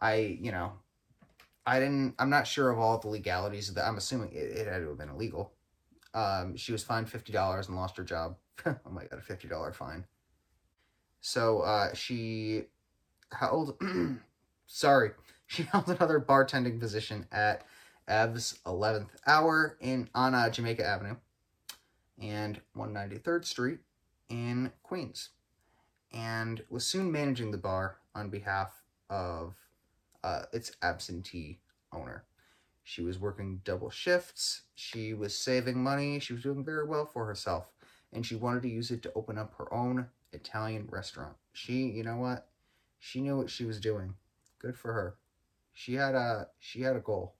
I 0.00 0.14
you 0.40 0.52
know, 0.52 0.72
I 1.66 1.80
didn't. 1.80 2.14
I'm 2.18 2.30
not 2.30 2.46
sure 2.46 2.70
of 2.70 2.78
all 2.78 2.96
the 2.96 3.08
legalities 3.08 3.68
of 3.68 3.74
that. 3.74 3.84
I'm 3.84 3.98
assuming 3.98 4.32
it, 4.32 4.38
it 4.38 4.66
had 4.66 4.78
to 4.78 4.88
have 4.88 4.96
been 4.96 5.10
illegal. 5.10 5.52
Um, 6.14 6.56
she 6.56 6.72
was 6.72 6.82
fined 6.82 7.10
fifty 7.10 7.34
dollars 7.34 7.68
and 7.68 7.76
lost 7.76 7.98
her 7.98 8.04
job. 8.04 8.36
oh 8.66 8.74
my 8.90 9.02
god, 9.02 9.18
a 9.18 9.22
fifty 9.22 9.48
dollar 9.48 9.74
fine. 9.74 10.06
So 11.20 11.60
uh, 11.60 11.92
she 11.92 12.62
held. 13.32 13.78
sorry, 14.66 15.10
she 15.46 15.62
held 15.72 15.90
another 15.90 16.20
bartending 16.20 16.80
position 16.80 17.26
at 17.30 17.66
Ev's 18.08 18.60
11th 18.64 19.10
Hour 19.26 19.76
in 19.80 20.08
on 20.14 20.34
uh, 20.34 20.48
Jamaica 20.48 20.86
Avenue 20.86 21.16
and 22.20 22.60
193rd 22.76 23.44
Street 23.44 23.78
in 24.28 24.72
Queens, 24.82 25.30
and 26.12 26.62
was 26.70 26.86
soon 26.86 27.10
managing 27.10 27.50
the 27.50 27.58
bar 27.58 27.98
on 28.14 28.30
behalf 28.30 28.82
of 29.10 29.54
uh, 30.22 30.42
its 30.52 30.72
absentee 30.82 31.58
owner. 31.92 32.24
She 32.84 33.02
was 33.02 33.18
working 33.18 33.60
double 33.64 33.90
shifts. 33.90 34.62
She 34.76 35.12
was 35.12 35.36
saving 35.36 35.82
money. 35.82 36.20
She 36.20 36.32
was 36.32 36.42
doing 36.42 36.64
very 36.64 36.86
well 36.86 37.06
for 37.06 37.26
herself, 37.26 37.66
and 38.12 38.24
she 38.24 38.36
wanted 38.36 38.62
to 38.62 38.68
use 38.68 38.92
it 38.92 39.02
to 39.02 39.12
open 39.14 39.36
up 39.36 39.54
her 39.58 39.72
own 39.74 40.06
Italian 40.32 40.86
restaurant. 40.90 41.34
She, 41.52 41.88
you 41.88 42.04
know 42.04 42.16
what? 42.16 42.48
She 43.00 43.20
knew 43.20 43.36
what 43.36 43.50
she 43.50 43.64
was 43.64 43.80
doing. 43.80 44.14
Good 44.60 44.76
for 44.76 44.92
her. 44.92 45.16
She 45.72 45.94
had 45.94 46.14
a 46.14 46.48
she 46.60 46.82
had 46.82 46.96
a 46.96 47.00
goal. 47.00 47.34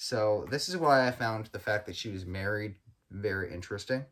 So 0.00 0.46
this 0.48 0.68
is 0.68 0.76
why 0.76 1.08
I 1.08 1.10
found 1.10 1.46
the 1.46 1.58
fact 1.58 1.84
that 1.86 1.96
she 1.96 2.08
was 2.08 2.24
married 2.24 2.76
very 3.10 3.52
interesting. 3.52 4.04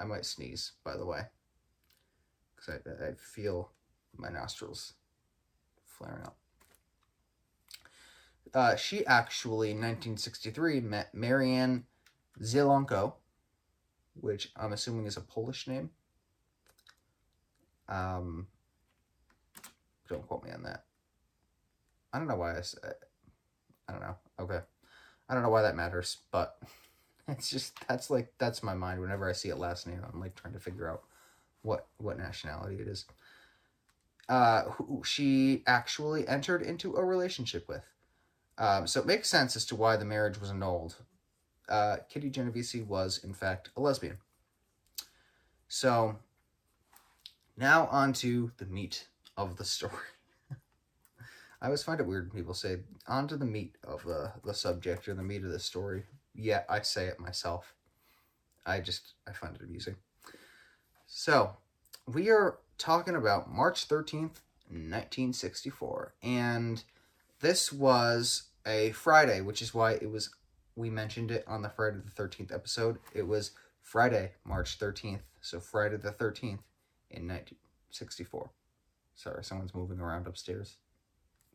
I 0.00 0.04
might 0.04 0.24
sneeze, 0.24 0.72
by 0.82 0.96
the 0.96 1.04
way, 1.04 1.20
because 2.56 2.80
I, 2.86 3.04
I 3.04 3.12
feel 3.12 3.70
my 4.16 4.30
nostrils 4.30 4.94
flaring 5.84 6.22
up. 6.22 6.38
Uh, 8.54 8.76
she 8.76 9.04
actually, 9.04 9.72
in 9.72 9.76
1963, 9.76 10.80
met 10.80 11.14
Mary 11.14 11.52
Ann 11.52 11.84
Zielonko, 12.40 13.12
which 14.18 14.50
I'm 14.56 14.72
assuming 14.72 15.04
is 15.04 15.18
a 15.18 15.20
Polish 15.20 15.68
name. 15.68 15.90
Um, 17.90 18.46
don't 20.08 20.26
quote 20.26 20.44
me 20.44 20.50
on 20.50 20.62
that. 20.62 20.84
I 22.10 22.18
don't 22.18 22.26
know 22.26 22.36
why 22.36 22.56
I 22.56 22.62
said. 22.62 22.94
I 23.86 23.92
don't 23.92 24.00
know. 24.00 24.16
Okay, 24.40 24.60
I 25.28 25.34
don't 25.34 25.42
know 25.42 25.50
why 25.50 25.62
that 25.62 25.76
matters, 25.76 26.18
but 26.30 26.58
it's 27.28 27.50
just 27.50 27.74
that's 27.88 28.10
like 28.10 28.32
that's 28.38 28.62
my 28.62 28.74
mind. 28.74 29.00
Whenever 29.00 29.28
I 29.28 29.32
see 29.32 29.48
it 29.48 29.58
last 29.58 29.86
name, 29.86 30.00
I'm 30.12 30.20
like 30.20 30.34
trying 30.34 30.54
to 30.54 30.60
figure 30.60 30.90
out 30.90 31.02
what 31.62 31.86
what 31.98 32.18
nationality 32.18 32.76
it 32.76 32.88
is. 32.88 33.04
Uh, 34.28 34.64
who 34.64 35.02
she 35.04 35.62
actually 35.66 36.28
entered 36.28 36.60
into 36.60 36.96
a 36.96 37.04
relationship 37.04 37.66
with. 37.66 37.84
Um, 38.58 38.86
so 38.86 39.00
it 39.00 39.06
makes 39.06 39.28
sense 39.28 39.56
as 39.56 39.64
to 39.66 39.76
why 39.76 39.96
the 39.96 40.04
marriage 40.04 40.38
was 40.38 40.50
annulled. 40.50 40.96
Uh, 41.66 41.98
Kitty 42.10 42.28
Genovese 42.28 42.82
was, 42.86 43.22
in 43.24 43.32
fact, 43.32 43.70
a 43.76 43.80
lesbian. 43.80 44.18
So 45.68 46.16
now 47.56 47.86
on 47.86 48.12
to 48.14 48.52
the 48.58 48.66
meat 48.66 49.06
of 49.36 49.56
the 49.56 49.64
story. 49.64 49.92
I 51.60 51.66
always 51.66 51.82
find 51.82 51.98
it 51.98 52.06
weird 52.06 52.32
when 52.32 52.40
people 52.40 52.54
say, 52.54 52.78
on 53.08 53.26
to 53.28 53.36
the 53.36 53.44
meat 53.44 53.76
of 53.82 54.04
the, 54.04 54.32
the 54.44 54.54
subject 54.54 55.08
or 55.08 55.14
the 55.14 55.22
meat 55.22 55.42
of 55.42 55.50
the 55.50 55.58
story. 55.58 56.04
Yet 56.34 56.64
I 56.68 56.80
say 56.82 57.06
it 57.06 57.18
myself. 57.18 57.74
I 58.64 58.80
just, 58.80 59.14
I 59.26 59.32
find 59.32 59.56
it 59.56 59.62
amusing. 59.62 59.96
So, 61.06 61.56
we 62.06 62.30
are 62.30 62.58
talking 62.76 63.16
about 63.16 63.50
March 63.50 63.88
13th, 63.88 64.40
1964. 64.68 66.14
And 66.22 66.84
this 67.40 67.72
was 67.72 68.44
a 68.64 68.92
Friday, 68.92 69.40
which 69.40 69.60
is 69.60 69.74
why 69.74 69.92
it 69.92 70.10
was, 70.10 70.30
we 70.76 70.90
mentioned 70.90 71.30
it 71.30 71.44
on 71.48 71.62
the 71.62 71.70
Friday 71.70 71.98
the 72.04 72.22
13th 72.22 72.54
episode. 72.54 72.98
It 73.14 73.26
was 73.26 73.52
Friday, 73.82 74.32
March 74.44 74.78
13th. 74.78 75.22
So, 75.40 75.58
Friday 75.58 75.96
the 75.96 76.12
13th 76.12 76.60
in 77.10 77.26
1964. 77.26 78.50
Sorry, 79.16 79.42
someone's 79.42 79.74
moving 79.74 79.98
around 79.98 80.28
upstairs. 80.28 80.76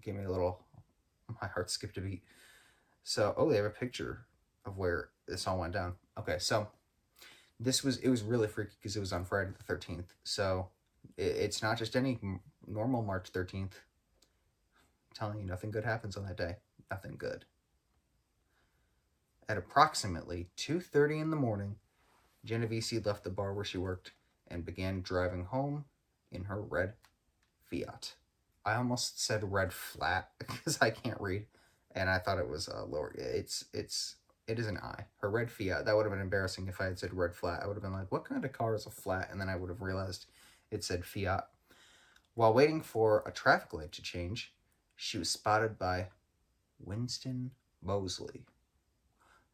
Gave 0.03 0.15
me 0.15 0.25
a 0.25 0.31
little, 0.31 0.59
my 1.41 1.47
heart 1.47 1.69
skipped 1.71 1.97
a 1.97 2.01
beat. 2.01 2.23
So, 3.03 3.33
oh, 3.37 3.49
they 3.49 3.57
have 3.57 3.65
a 3.65 3.69
picture 3.69 4.25
of 4.65 4.77
where 4.77 5.09
this 5.27 5.47
all 5.47 5.59
went 5.59 5.73
down. 5.73 5.93
Okay, 6.17 6.37
so 6.39 6.67
this 7.59 7.83
was, 7.83 7.97
it 7.97 8.09
was 8.09 8.21
really 8.21 8.47
freaky 8.47 8.73
because 8.79 8.95
it 8.95 8.99
was 8.99 9.13
on 9.13 9.25
Friday 9.25 9.51
the 9.57 9.73
13th. 9.73 10.07
So, 10.23 10.69
it, 11.17 11.23
it's 11.23 11.61
not 11.61 11.77
just 11.77 11.95
any 11.95 12.19
normal 12.67 13.01
March 13.01 13.31
13th. 13.31 13.61
I'm 13.61 13.69
telling 15.13 15.39
you, 15.39 15.45
nothing 15.45 15.71
good 15.71 15.85
happens 15.85 16.17
on 16.17 16.25
that 16.25 16.37
day. 16.37 16.57
Nothing 16.91 17.15
good. 17.17 17.45
At 19.47 19.57
approximately 19.57 20.47
2.30 20.57 21.21
in 21.21 21.29
the 21.29 21.35
morning, 21.35 21.75
Genovese 22.45 23.05
left 23.05 23.23
the 23.23 23.29
bar 23.29 23.53
where 23.53 23.65
she 23.65 23.77
worked 23.77 24.11
and 24.47 24.65
began 24.65 25.01
driving 25.01 25.45
home 25.45 25.85
in 26.31 26.45
her 26.45 26.61
red 26.61 26.93
Fiat. 27.65 28.15
I 28.65 28.75
almost 28.75 29.23
said 29.23 29.51
red 29.51 29.73
flat 29.73 30.29
because 30.39 30.79
I 30.81 30.89
can't 30.89 31.19
read, 31.19 31.45
and 31.95 32.09
I 32.09 32.19
thought 32.19 32.39
it 32.39 32.49
was 32.49 32.67
a 32.67 32.79
uh, 32.79 32.85
lower. 32.85 33.13
It's 33.17 33.65
it's 33.73 34.15
it 34.47 34.59
is 34.59 34.67
an 34.67 34.77
I. 34.77 35.05
Her 35.19 35.29
red 35.29 35.51
Fiat. 35.51 35.85
That 35.85 35.95
would 35.95 36.05
have 36.05 36.11
been 36.11 36.21
embarrassing 36.21 36.67
if 36.67 36.81
I 36.81 36.85
had 36.85 36.99
said 36.99 37.13
red 37.13 37.33
flat. 37.33 37.61
I 37.63 37.67
would 37.67 37.75
have 37.75 37.83
been 37.83 37.93
like, 37.93 38.11
what 38.11 38.25
kind 38.25 38.43
of 38.43 38.51
car 38.51 38.75
is 38.75 38.85
a 38.85 38.89
flat? 38.89 39.29
And 39.31 39.39
then 39.39 39.49
I 39.49 39.55
would 39.55 39.69
have 39.69 39.81
realized 39.81 40.25
it 40.69 40.83
said 40.83 41.05
Fiat. 41.05 41.47
While 42.35 42.53
waiting 42.53 42.81
for 42.81 43.23
a 43.25 43.31
traffic 43.31 43.73
light 43.73 43.91
to 43.93 44.01
change, 44.01 44.53
she 44.95 45.17
was 45.17 45.29
spotted 45.29 45.77
by 45.77 46.07
Winston 46.79 47.51
Moseley, 47.81 48.43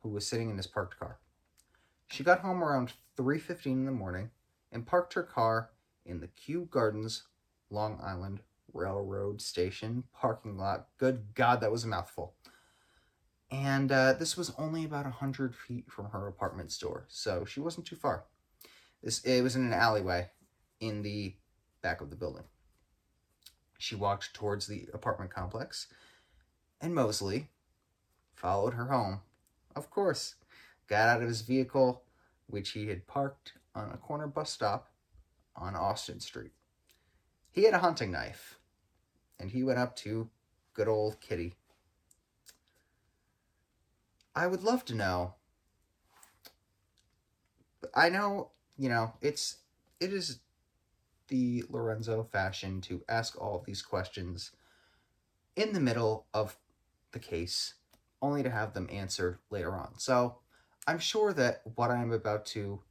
who 0.01 0.09
was 0.09 0.25
sitting 0.25 0.49
in 0.49 0.57
his 0.57 0.67
parked 0.67 0.97
car. 0.97 1.17
She 2.07 2.23
got 2.23 2.39
home 2.39 2.63
around 2.63 2.93
3.15 3.17 3.65
in 3.65 3.85
the 3.85 3.91
morning 3.91 4.31
and 4.71 4.87
parked 4.87 5.13
her 5.13 5.23
car 5.23 5.69
in 6.05 6.21
the 6.21 6.27
Kew 6.27 6.67
Gardens, 6.71 7.23
Long 7.69 7.99
Island 8.01 8.39
Railroad 8.73 9.41
Station 9.41 10.03
parking 10.13 10.57
lot. 10.57 10.88
Good 10.97 11.33
God, 11.35 11.61
that 11.61 11.71
was 11.71 11.83
a 11.83 11.88
mouthful. 11.88 12.33
And 13.51 13.91
uh, 13.91 14.13
this 14.13 14.38
was 14.38 14.53
only 14.57 14.85
about 14.85 15.05
100 15.05 15.55
feet 15.55 15.89
from 15.89 16.11
her 16.11 16.27
apartment 16.27 16.71
store, 16.71 17.05
so 17.07 17.45
she 17.45 17.59
wasn't 17.59 17.88
too 17.88 17.95
far. 17.95 18.25
This 19.01 19.21
It 19.21 19.41
was 19.41 19.55
in 19.55 19.65
an 19.65 19.73
alleyway 19.73 20.29
in 20.79 21.01
the 21.01 21.35
back 21.81 22.01
of 22.01 22.09
the 22.09 22.15
building. 22.15 22.43
She 23.77 23.95
walked 23.95 24.33
towards 24.33 24.67
the 24.67 24.88
apartment 24.93 25.33
complex, 25.33 25.88
and 26.81 26.93
Moseley 26.93 27.47
followed 28.35 28.73
her 28.73 28.88
home. 28.88 29.21
Of 29.75 29.89
course, 29.89 30.35
got 30.88 31.09
out 31.09 31.21
of 31.21 31.27
his 31.27 31.41
vehicle, 31.41 32.03
which 32.47 32.71
he 32.71 32.88
had 32.88 33.07
parked 33.07 33.53
on 33.73 33.89
a 33.91 33.97
corner 33.97 34.27
bus 34.27 34.51
stop 34.51 34.91
on 35.55 35.75
Austin 35.75 36.19
Street. 36.19 36.51
He 37.51 37.63
had 37.63 37.73
a 37.73 37.79
hunting 37.79 38.11
knife, 38.11 38.58
and 39.39 39.51
he 39.51 39.63
went 39.63 39.79
up 39.79 39.96
to 39.98 40.29
good 40.74 40.88
old 40.88 41.19
Kitty. 41.22 41.55
I 44.36 44.48
would 44.48 44.63
love 44.63 44.86
to 44.86 44.96
know. 44.96 45.36
I 47.96 48.10
know, 48.10 48.51
you 48.77 48.89
know, 48.89 49.13
it's 49.22 49.58
it 50.00 50.13
is 50.13 50.39
the 51.27 51.63
Lorenzo 51.69 52.24
fashion 52.24 52.81
to 52.81 53.03
ask 53.08 53.39
all 53.39 53.55
of 53.55 53.65
these 53.65 53.81
questions 53.81 54.51
in 55.55 55.74
the 55.74 55.79
middle 55.79 56.25
of 56.34 56.58
the 57.12 57.19
case, 57.19 57.75
only 58.22 58.43
to 58.43 58.50
have 58.50 58.74
them 58.74 58.88
answered 58.91 59.39
later 59.50 59.74
on. 59.74 59.98
So 59.98 60.38
I'm 60.88 61.00
sure 61.00 61.34
that 61.34 61.62
what 61.75 61.91
I'm 61.91 62.12
about 62.12 62.46
to 62.48 62.81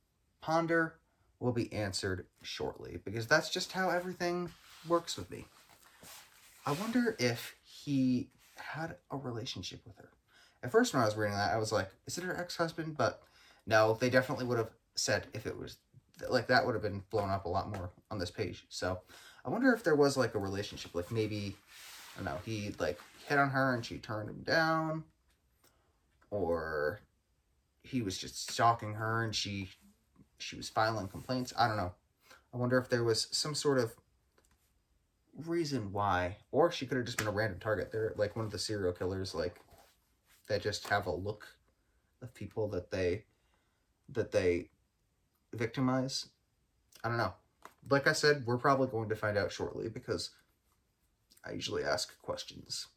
ponder 0.40 0.98
will 1.40 1.52
be 1.52 1.72
answered 1.72 2.26
shortly 2.42 2.98
because 3.04 3.26
that's 3.26 3.50
just 3.50 3.72
how 3.72 3.90
everything 3.90 4.50
works 4.88 5.16
with 5.16 5.30
me. 5.30 5.46
I 6.68 6.72
wonder 6.72 7.16
if 7.18 7.54
he 7.62 8.28
had 8.56 8.96
a 9.10 9.16
relationship 9.16 9.80
with 9.86 9.96
her. 9.96 10.10
At 10.62 10.70
first, 10.70 10.92
when 10.92 11.02
I 11.02 11.06
was 11.06 11.16
reading 11.16 11.34
that, 11.34 11.54
I 11.54 11.56
was 11.56 11.72
like, 11.72 11.88
is 12.06 12.18
it 12.18 12.24
her 12.24 12.36
ex 12.36 12.56
husband? 12.56 12.94
But 12.98 13.22
no, 13.66 13.94
they 13.94 14.10
definitely 14.10 14.44
would 14.44 14.58
have 14.58 14.70
said 14.94 15.28
if 15.32 15.46
it 15.46 15.56
was 15.56 15.78
like 16.28 16.48
that 16.48 16.66
would 16.66 16.74
have 16.74 16.82
been 16.82 17.02
blown 17.10 17.30
up 17.30 17.46
a 17.46 17.48
lot 17.48 17.70
more 17.70 17.90
on 18.10 18.18
this 18.18 18.30
page. 18.30 18.66
So 18.68 19.00
I 19.46 19.50
wonder 19.50 19.72
if 19.72 19.82
there 19.82 19.96
was 19.96 20.18
like 20.18 20.34
a 20.34 20.38
relationship, 20.38 20.94
like 20.94 21.10
maybe, 21.10 21.56
I 22.14 22.18
don't 22.18 22.26
know, 22.26 22.40
he 22.44 22.74
like 22.78 23.00
hit 23.26 23.38
on 23.38 23.50
her 23.50 23.74
and 23.74 23.84
she 23.84 23.98
turned 23.98 24.28
him 24.28 24.42
down. 24.42 25.04
or 26.30 27.00
he 27.82 28.02
was 28.02 28.18
just 28.18 28.50
stalking 28.50 28.94
her 28.94 29.22
and 29.24 29.34
she 29.34 29.70
she 30.38 30.56
was 30.56 30.68
filing 30.68 31.08
complaints. 31.08 31.52
I 31.58 31.68
don't 31.68 31.78
know. 31.78 31.94
I 32.54 32.58
wonder 32.58 32.78
if 32.78 32.88
there 32.90 33.04
was 33.04 33.28
some 33.32 33.54
sort 33.54 33.78
of 33.78 33.94
reason 35.46 35.92
why, 35.92 36.36
or 36.50 36.70
she 36.70 36.86
could 36.86 36.96
have 36.96 37.06
just 37.06 37.18
been 37.18 37.26
a 37.26 37.32
random 37.32 37.60
target. 37.60 37.90
They're 37.92 38.12
like 38.16 38.36
one 38.36 38.44
of 38.44 38.52
the 38.52 38.58
serial 38.58 38.92
killers, 38.92 39.34
like 39.34 39.60
that 40.48 40.62
just 40.62 40.88
have 40.88 41.06
a 41.06 41.12
look 41.12 41.46
of 42.22 42.34
people 42.34 42.68
that 42.68 42.90
they 42.90 43.24
that 44.08 44.32
they 44.32 44.70
victimize. 45.52 46.28
I 47.04 47.08
don't 47.08 47.18
know. 47.18 47.34
Like 47.90 48.06
I 48.06 48.12
said, 48.12 48.44
we're 48.46 48.58
probably 48.58 48.88
going 48.88 49.08
to 49.08 49.16
find 49.16 49.38
out 49.38 49.52
shortly 49.52 49.88
because 49.88 50.30
I 51.44 51.52
usually 51.52 51.84
ask 51.84 52.18
questions 52.20 52.88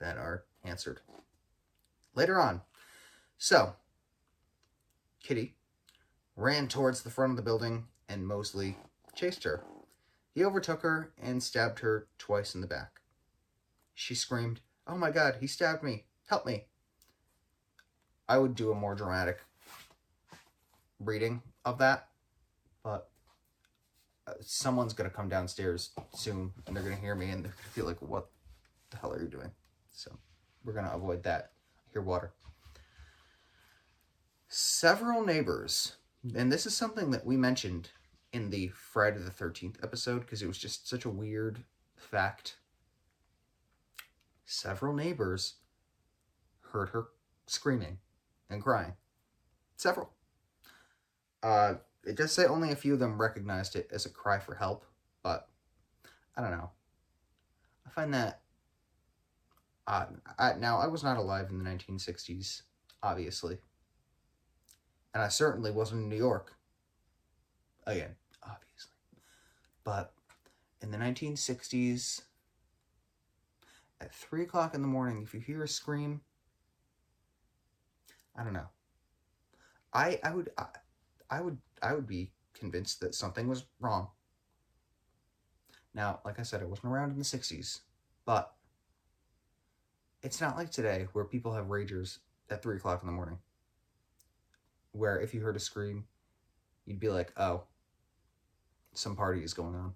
that 0.00 0.18
are 0.18 0.44
answered 0.64 1.00
later 2.14 2.40
on. 2.40 2.62
So, 3.38 3.74
Kitty 5.22 5.54
ran 6.36 6.68
towards 6.68 7.02
the 7.02 7.10
front 7.10 7.30
of 7.30 7.36
the 7.36 7.42
building 7.42 7.86
and 8.08 8.26
Moseley 8.26 8.76
chased 9.14 9.44
her. 9.44 9.62
He 10.34 10.44
overtook 10.44 10.82
her 10.82 11.12
and 11.20 11.42
stabbed 11.42 11.80
her 11.80 12.08
twice 12.18 12.54
in 12.54 12.62
the 12.62 12.66
back. 12.66 13.00
She 13.94 14.14
screamed, 14.14 14.60
Oh 14.86 14.96
my 14.96 15.10
god, 15.10 15.36
he 15.40 15.46
stabbed 15.46 15.82
me! 15.82 16.04
Help 16.28 16.46
me! 16.46 16.64
I 18.28 18.38
would 18.38 18.54
do 18.54 18.72
a 18.72 18.74
more 18.74 18.94
dramatic 18.94 19.40
reading 20.98 21.42
of 21.64 21.78
that, 21.78 22.08
but 22.82 23.10
uh, 24.26 24.32
someone's 24.40 24.94
going 24.94 25.10
to 25.10 25.14
come 25.14 25.28
downstairs 25.28 25.90
soon 26.14 26.52
and 26.66 26.74
they're 26.74 26.82
going 26.82 26.96
to 26.96 27.02
hear 27.02 27.14
me 27.14 27.30
and 27.30 27.44
they're 27.44 27.52
going 27.52 27.64
to 27.64 27.70
feel 27.70 27.86
like, 27.86 28.00
What 28.00 28.28
the 28.90 28.96
hell 28.96 29.12
are 29.12 29.20
you 29.20 29.28
doing? 29.28 29.50
So 29.90 30.16
we're 30.64 30.72
going 30.72 30.86
to 30.86 30.94
avoid 30.94 31.22
that. 31.24 31.52
Hear 31.92 32.02
water. 32.02 32.32
Several 34.48 35.24
neighbors, 35.24 35.96
and 36.34 36.50
this 36.50 36.64
is 36.66 36.74
something 36.74 37.10
that 37.10 37.26
we 37.26 37.36
mentioned 37.36 37.90
in 38.32 38.50
the 38.50 38.68
Friday 38.68 39.18
the 39.18 39.30
13th 39.30 39.82
episode 39.82 40.20
because 40.20 40.42
it 40.42 40.46
was 40.46 40.58
just 40.58 40.88
such 40.88 41.04
a 41.04 41.10
weird 41.10 41.64
fact. 41.96 42.56
Several 44.44 44.94
neighbors 44.94 45.54
heard 46.72 46.90
her 46.90 47.08
screaming 47.46 47.98
and 48.48 48.62
crying. 48.62 48.94
Several. 49.76 50.12
Uh, 51.42 51.74
it 52.04 52.16
does 52.16 52.32
say 52.32 52.46
only 52.46 52.70
a 52.70 52.76
few 52.76 52.94
of 52.94 52.98
them 52.98 53.20
recognized 53.20 53.76
it 53.76 53.88
as 53.92 54.06
a 54.06 54.10
cry 54.10 54.38
for 54.38 54.54
help, 54.54 54.84
but 55.22 55.48
I 56.36 56.40
don't 56.42 56.50
know. 56.52 56.70
I 57.86 57.90
find 57.90 58.14
that. 58.14 58.40
I, 59.86 60.06
now, 60.58 60.78
I 60.78 60.86
was 60.86 61.02
not 61.02 61.16
alive 61.16 61.50
in 61.50 61.58
the 61.58 61.68
1960s, 61.68 62.62
obviously. 63.02 63.58
And 65.12 65.22
I 65.22 65.28
certainly 65.28 65.72
wasn't 65.72 66.02
in 66.02 66.08
New 66.08 66.16
York. 66.16 66.54
Again. 67.86 68.14
But 69.84 70.12
in 70.80 70.90
the 70.90 70.98
1960s, 70.98 72.22
at 74.00 74.14
3 74.14 74.42
o'clock 74.42 74.74
in 74.74 74.82
the 74.82 74.88
morning, 74.88 75.22
if 75.22 75.32
you 75.32 75.40
hear 75.40 75.62
a 75.62 75.68
scream, 75.68 76.20
I 78.36 78.44
don't 78.44 78.52
know. 78.52 78.68
I 79.92 80.18
I 80.24 80.32
would 80.32 80.50
I, 80.56 80.66
I 81.30 81.40
would 81.40 81.58
I 81.82 81.94
would 81.94 82.06
be 82.06 82.32
convinced 82.54 83.00
that 83.00 83.14
something 83.14 83.48
was 83.48 83.64
wrong. 83.80 84.08
Now, 85.94 86.20
like 86.24 86.38
I 86.38 86.42
said, 86.42 86.62
I 86.62 86.64
wasn't 86.64 86.86
around 86.86 87.10
in 87.10 87.18
the 87.18 87.24
60s, 87.24 87.80
but 88.24 88.54
it's 90.22 90.40
not 90.40 90.56
like 90.56 90.70
today 90.70 91.08
where 91.12 91.24
people 91.24 91.52
have 91.52 91.66
ragers 91.66 92.18
at 92.48 92.62
3 92.62 92.76
o'clock 92.76 93.02
in 93.02 93.06
the 93.06 93.12
morning. 93.12 93.38
Where 94.92 95.20
if 95.20 95.34
you 95.34 95.40
heard 95.40 95.56
a 95.56 95.60
scream, 95.60 96.06
you'd 96.86 97.00
be 97.00 97.10
like, 97.10 97.32
oh, 97.36 97.64
some 98.94 99.16
party 99.16 99.42
is 99.42 99.54
going 99.54 99.74
on. 99.74 99.94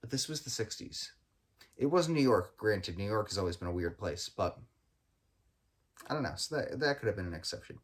But 0.00 0.10
this 0.10 0.28
was 0.28 0.42
the 0.42 0.50
60s. 0.50 1.10
It 1.76 1.86
was 1.86 2.08
New 2.08 2.22
York, 2.22 2.56
granted. 2.56 2.96
New 2.96 3.04
York 3.04 3.28
has 3.28 3.38
always 3.38 3.56
been 3.56 3.68
a 3.68 3.72
weird 3.72 3.98
place, 3.98 4.28
but 4.28 4.58
I 6.08 6.14
don't 6.14 6.22
know. 6.22 6.34
So 6.36 6.56
that, 6.56 6.78
that 6.80 6.98
could 6.98 7.06
have 7.06 7.16
been 7.16 7.26
an 7.26 7.34
exception. 7.34 7.78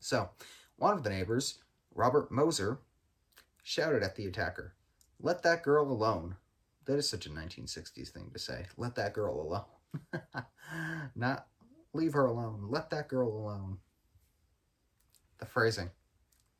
So, 0.00 0.30
one 0.76 0.96
of 0.96 1.02
the 1.02 1.10
neighbors, 1.10 1.58
Robert 1.94 2.30
Mozer, 2.30 2.78
shouted 3.62 4.02
at 4.02 4.16
the 4.16 4.26
attacker, 4.26 4.74
Let 5.20 5.42
that 5.42 5.62
girl 5.62 5.90
alone. 5.90 6.36
That 6.86 6.98
is 6.98 7.08
such 7.08 7.26
a 7.26 7.30
1960s 7.30 8.08
thing 8.08 8.30
to 8.32 8.38
say. 8.38 8.66
Let 8.76 8.96
that 8.96 9.12
girl 9.12 9.40
alone. 9.40 10.24
Not 11.14 11.46
leave 11.92 12.14
her 12.14 12.26
alone. 12.26 12.66
Let 12.68 12.90
that 12.90 13.08
girl 13.08 13.28
alone. 13.28 13.78
The 15.38 15.46
phrasing 15.46 15.90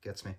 gets 0.02 0.24
me. 0.24 0.34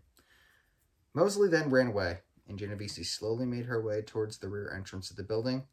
Moseley 1.14 1.50
then 1.50 1.70
ran 1.70 1.88
away, 1.88 2.20
and 2.48 2.58
Genovese 2.58 3.10
slowly 3.10 3.46
made 3.46 3.66
her 3.66 3.82
way 3.82 4.02
towards 4.02 4.38
the 4.38 4.50
rear 4.50 4.74
entrance 4.76 5.10
of 5.10 5.18
the 5.18 5.24
building. 5.24 5.64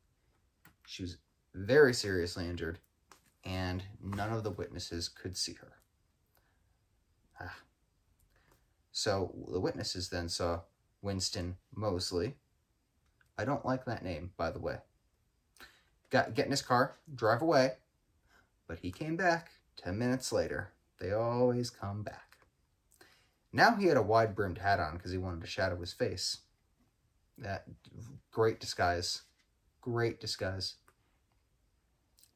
She 0.86 1.02
was 1.02 1.16
very 1.54 1.94
seriously 1.94 2.46
injured, 2.48 2.78
and 3.44 3.82
none 4.02 4.32
of 4.32 4.44
the 4.44 4.50
witnesses 4.50 5.08
could 5.08 5.36
see 5.36 5.54
her. 5.54 5.72
Ah. 7.40 7.56
So 8.92 9.34
the 9.50 9.60
witnesses 9.60 10.08
then 10.10 10.28
saw 10.28 10.60
Winston 11.02 11.56
Moseley. 11.74 12.36
I 13.38 13.44
don't 13.44 13.64
like 13.64 13.86
that 13.86 14.04
name, 14.04 14.32
by 14.36 14.50
the 14.50 14.58
way. 14.58 14.76
Got 16.10 16.34
get 16.34 16.44
in 16.46 16.50
his 16.50 16.62
car, 16.62 16.96
drive 17.14 17.40
away, 17.40 17.74
but 18.66 18.80
he 18.80 18.90
came 18.90 19.16
back 19.16 19.52
ten 19.76 19.96
minutes 19.96 20.32
later. 20.32 20.72
They 20.98 21.12
always 21.12 21.70
come 21.70 22.02
back. 22.02 22.29
Now 23.52 23.74
he 23.74 23.86
had 23.86 23.96
a 23.96 24.02
wide 24.02 24.34
brimmed 24.34 24.58
hat 24.58 24.78
on 24.78 24.96
because 24.96 25.10
he 25.10 25.18
wanted 25.18 25.40
to 25.40 25.46
shadow 25.46 25.78
his 25.80 25.92
face. 25.92 26.38
That 27.38 27.64
great 28.30 28.60
disguise. 28.60 29.22
Great 29.80 30.20
disguise. 30.20 30.74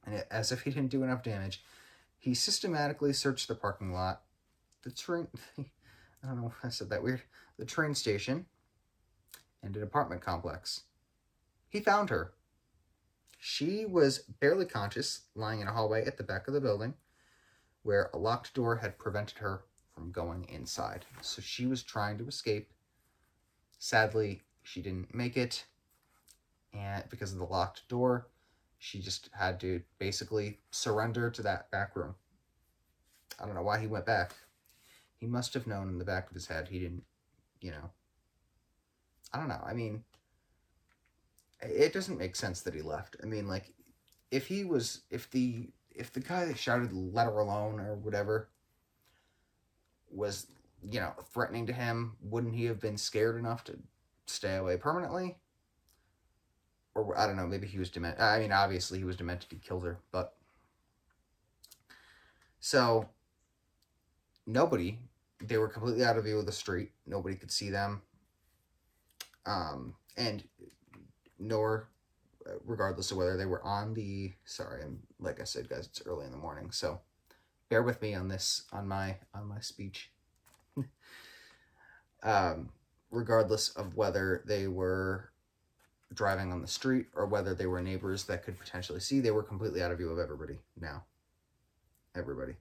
And 0.05 0.25
as 0.31 0.51
if 0.51 0.63
he 0.63 0.71
didn't 0.71 0.91
do 0.91 1.03
enough 1.03 1.23
damage, 1.23 1.63
he 2.19 2.35
systematically 2.35 3.13
searched 3.13 3.49
the 3.49 3.55
parking 3.55 3.93
lot, 3.93 4.23
the 4.83 4.91
train. 4.91 5.29
I 5.59 6.27
don't 6.27 6.41
know 6.41 6.49
if 6.49 6.65
I 6.65 6.71
said 6.71 6.91
that 6.91 7.03
weird. 7.03 7.23
The 7.59 7.65
train 7.65 7.95
station, 7.95 8.47
and 9.63 9.77
an 9.77 9.83
apartment 9.83 10.21
complex. 10.21 10.83
He 11.69 11.81
found 11.81 12.11
her. 12.11 12.33
She 13.39 13.85
was 13.85 14.19
barely 14.41 14.65
conscious, 14.65 15.23
lying 15.35 15.61
in 15.61 15.69
a 15.69 15.73
hallway 15.73 16.05
at 16.05 16.17
the 16.17 16.25
back 16.25 16.49
of 16.49 16.55
the 16.55 16.61
building, 16.61 16.95
where 17.83 18.11
a 18.13 18.19
locked 18.19 18.55
door 18.55 18.77
had 18.77 18.99
prevented 18.99 19.39
her 19.39 19.65
from 19.95 20.11
going 20.11 20.47
inside. 20.49 21.05
So 21.21 21.41
she 21.41 21.67
was 21.67 21.83
trying 21.83 22.19
to 22.19 22.27
escape. 22.27 22.71
Sadly, 23.79 24.43
she 24.63 24.83
didn't 24.83 25.15
make 25.15 25.37
it, 25.37 25.65
and 26.73 27.05
because 27.11 27.33
of 27.33 27.39
the 27.39 27.45
locked 27.45 27.87
door, 27.89 28.29
she 28.79 29.01
just 29.01 29.31
had 29.33 29.61
to 29.61 29.83
basically 29.99 30.59
surrender 30.71 31.31
to 31.31 31.43
that 31.43 31.71
back 31.71 31.95
room. 31.95 32.15
I 33.41 33.47
don't 33.47 33.55
know 33.55 33.63
why 33.63 33.79
he 33.79 33.87
went 33.87 34.07
back. 34.07 34.35
He 35.19 35.27
must 35.27 35.55
have 35.55 35.67
known 35.67 35.89
in 35.89 35.99
the 35.99 36.05
back 36.05 36.29
of 36.29 36.35
his 36.35 36.47
head 36.47 36.69
he 36.69 36.79
didn't, 36.79 37.05
you 37.61 37.71
know. 37.71 37.91
I 39.33 39.39
don't 39.39 39.49
know. 39.49 39.63
I 39.65 39.75
mean, 39.75 40.05
it 41.61 41.93
doesn't 41.93 42.19
make 42.19 42.37
sense 42.37 42.63
that 42.63 42.75
he 42.75 42.83
left. 42.83 43.17
I 43.23 43.27
mean, 43.27 43.49
like, 43.49 43.73
if 44.31 44.47
he 44.47 44.65
was, 44.65 45.03
if 45.11 45.31
the, 45.31 45.71
if 45.95 46.13
the 46.13 46.21
guy 46.21 46.45
that 46.45 46.59
shouted 46.59 46.93
"Let 46.93 47.27
her 47.27 47.39
alone" 47.39 47.81
or 47.81 47.95
whatever 47.95 48.49
was, 50.15 50.47
you 50.83 51.01
know, 51.01 51.13
threatening 51.33 51.67
to 51.67 51.73
him, 51.73 52.17
wouldn't 52.23 52.55
he 52.55 52.65
have 52.67 52.81
been 52.81 52.97
scared 52.97 53.37
enough 53.37 53.65
to 53.65 53.79
stay 54.27 54.57
away 54.57 54.77
permanently? 54.77 55.37
Or 56.95 57.19
I 57.19 57.27
don't 57.27 57.37
know. 57.37 57.47
Maybe 57.47 57.67
he 57.67 57.79
was 57.79 57.91
demented. 57.91 58.21
I 58.21 58.39
mean, 58.39 58.53
obviously 58.53 58.99
he 58.99 59.05
was 59.05 59.17
demented. 59.17 59.51
He 59.51 59.59
killed 59.59 59.85
her, 59.85 59.99
but 60.13 60.35
so 62.61 63.09
nobody. 64.47 64.99
They 65.43 65.59
were 65.59 65.69
completely 65.69 66.05
out 66.05 66.17
of 66.17 66.25
view 66.25 66.39
of 66.39 66.47
the 66.47 66.53
street. 66.53 66.93
Nobody 67.07 67.35
could 67.35 67.51
see 67.51 67.69
them. 67.69 68.01
Um, 69.45 69.95
and 70.17 70.45
nor 71.39 71.89
regardless 72.65 73.11
of 73.11 73.17
whether 73.17 73.37
they 73.37 73.47
were 73.47 73.65
on 73.65 73.95
the 73.95 74.33
sorry 74.45 74.83
i'm 74.83 74.99
like 75.19 75.41
i 75.41 75.45
said 75.45 75.69
guys 75.69 75.87
it's 75.87 76.03
early 76.07 76.27
in 76.27 76.33
the 76.33 76.39
morning 76.39 76.71
so 76.71 77.01
bear 77.69 77.83
with 77.83 78.01
me 78.03 78.15
on 78.15 78.29
this 78.29 78.65
on 78.73 78.87
my 78.89 79.17
on 79.35 79.47
my 79.49 79.61
speech. 79.61 80.11
Um 82.23 82.71
regardless 83.11 83.69
of 83.71 83.97
whether 83.97 84.43
they 84.45 84.67
were 84.67 85.31
driving 86.13 86.53
on 86.53 86.61
the 86.61 86.67
street 86.67 87.07
or 87.15 87.27
whether 87.27 87.55
they 87.55 87.67
were 87.67 87.81
neighbors 87.81 88.25
that 88.25 88.43
could 88.45 88.59
potentially 88.59 89.01
see 89.01 89.21
they 89.21 89.31
were 89.31 89.43
completely 89.43 89.83
out 89.83 89.91
of 89.91 89.99
view 89.99 90.11
of 90.11 90.19
everybody 90.19 90.59
now. 90.81 91.05
Everybody. 92.15 92.55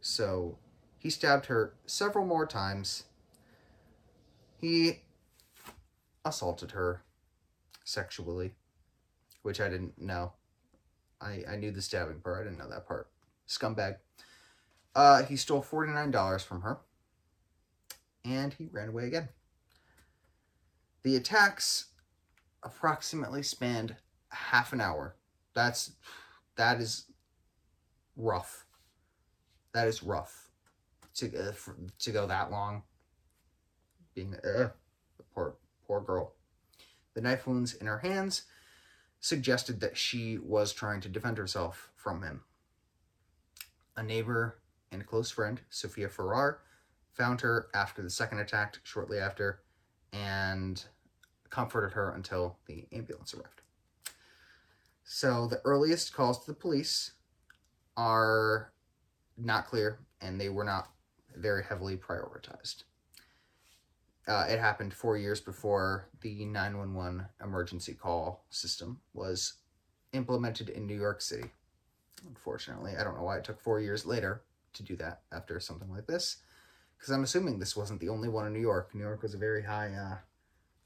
So 0.00 0.58
he 0.98 1.10
stabbed 1.10 1.46
her 1.46 1.74
several 1.86 2.24
more 2.24 2.46
times. 2.46 3.04
He 4.58 5.00
assaulted 6.24 6.72
her 6.72 7.02
sexually, 7.84 8.52
which 9.42 9.60
I 9.60 9.68
didn't 9.68 10.00
know. 10.00 10.32
I, 11.20 11.44
I 11.48 11.56
knew 11.56 11.70
the 11.70 11.82
stabbing 11.82 12.20
part. 12.20 12.40
I 12.40 12.44
didn't 12.44 12.58
know 12.58 12.70
that 12.70 12.86
part. 12.86 13.08
Scumbag. 13.50 13.96
Uh, 14.94 15.24
he 15.24 15.36
stole 15.36 15.62
$49 15.62 16.42
from 16.42 16.62
her. 16.62 16.78
And 18.24 18.54
he 18.54 18.68
ran 18.70 18.88
away 18.88 19.06
again. 19.06 19.28
The 21.02 21.16
attacks 21.16 21.86
approximately 22.62 23.42
spanned 23.42 23.96
half 24.28 24.72
an 24.72 24.80
hour. 24.80 25.16
That's 25.54 25.92
that 26.56 26.80
is 26.80 27.06
rough. 28.16 28.66
That 29.72 29.88
is 29.88 30.02
rough 30.02 30.50
to 31.14 31.48
uh, 31.48 31.52
for, 31.52 31.76
to 32.00 32.10
go 32.10 32.26
that 32.26 32.50
long. 32.50 32.82
Being 34.14 34.34
uh, 34.44 34.68
poor 35.34 35.56
poor 35.86 36.00
girl. 36.02 36.34
The 37.14 37.22
knife 37.22 37.46
wounds 37.46 37.72
in 37.74 37.86
her 37.86 37.98
hands 37.98 38.42
suggested 39.20 39.80
that 39.80 39.96
she 39.96 40.38
was 40.38 40.72
trying 40.72 41.00
to 41.00 41.08
defend 41.08 41.38
herself 41.38 41.90
from 41.96 42.22
him. 42.22 42.42
A 43.96 44.02
neighbor 44.02 44.60
and 44.92 45.06
close 45.06 45.30
friend, 45.30 45.60
Sophia 45.70 46.08
Farrar, 46.08 46.60
found 47.12 47.40
her 47.40 47.68
after 47.74 48.02
the 48.02 48.10
second 48.10 48.38
attack, 48.38 48.78
shortly 48.82 49.18
after, 49.18 49.60
and 50.12 50.82
comforted 51.50 51.92
her 51.92 52.10
until 52.14 52.58
the 52.66 52.86
ambulance 52.92 53.34
arrived. 53.34 53.62
So 55.04 55.46
the 55.46 55.60
earliest 55.64 56.14
calls 56.14 56.44
to 56.44 56.52
the 56.52 56.56
police 56.56 57.12
are 57.96 58.72
not 59.36 59.66
clear, 59.66 59.98
and 60.20 60.40
they 60.40 60.48
were 60.48 60.64
not 60.64 60.88
very 61.36 61.64
heavily 61.64 61.96
prioritized. 61.96 62.84
Uh, 64.28 64.46
it 64.48 64.60
happened 64.60 64.94
four 64.94 65.16
years 65.16 65.40
before 65.40 66.06
the 66.20 66.44
911 66.44 67.26
emergency 67.42 67.94
call 67.94 68.44
system 68.50 69.00
was 69.12 69.54
implemented 70.12 70.68
in 70.68 70.86
New 70.86 70.96
York 70.96 71.20
City. 71.20 71.50
Unfortunately, 72.26 72.92
I 72.98 73.04
don't 73.04 73.16
know 73.16 73.24
why 73.24 73.38
it 73.38 73.44
took 73.44 73.60
four 73.60 73.80
years 73.80 74.06
later 74.06 74.42
to 74.74 74.82
do 74.82 74.96
that 74.96 75.22
after 75.32 75.58
something 75.60 75.90
like 75.90 76.06
this, 76.06 76.38
because 76.96 77.10
I'm 77.10 77.24
assuming 77.24 77.58
this 77.58 77.76
wasn't 77.76 78.00
the 78.00 78.08
only 78.08 78.28
one 78.28 78.46
in 78.46 78.52
New 78.52 78.60
York. 78.60 78.94
New 78.94 79.02
York 79.02 79.22
was 79.22 79.34
a 79.34 79.38
very 79.38 79.62
high, 79.62 79.92
uh, 79.92 80.18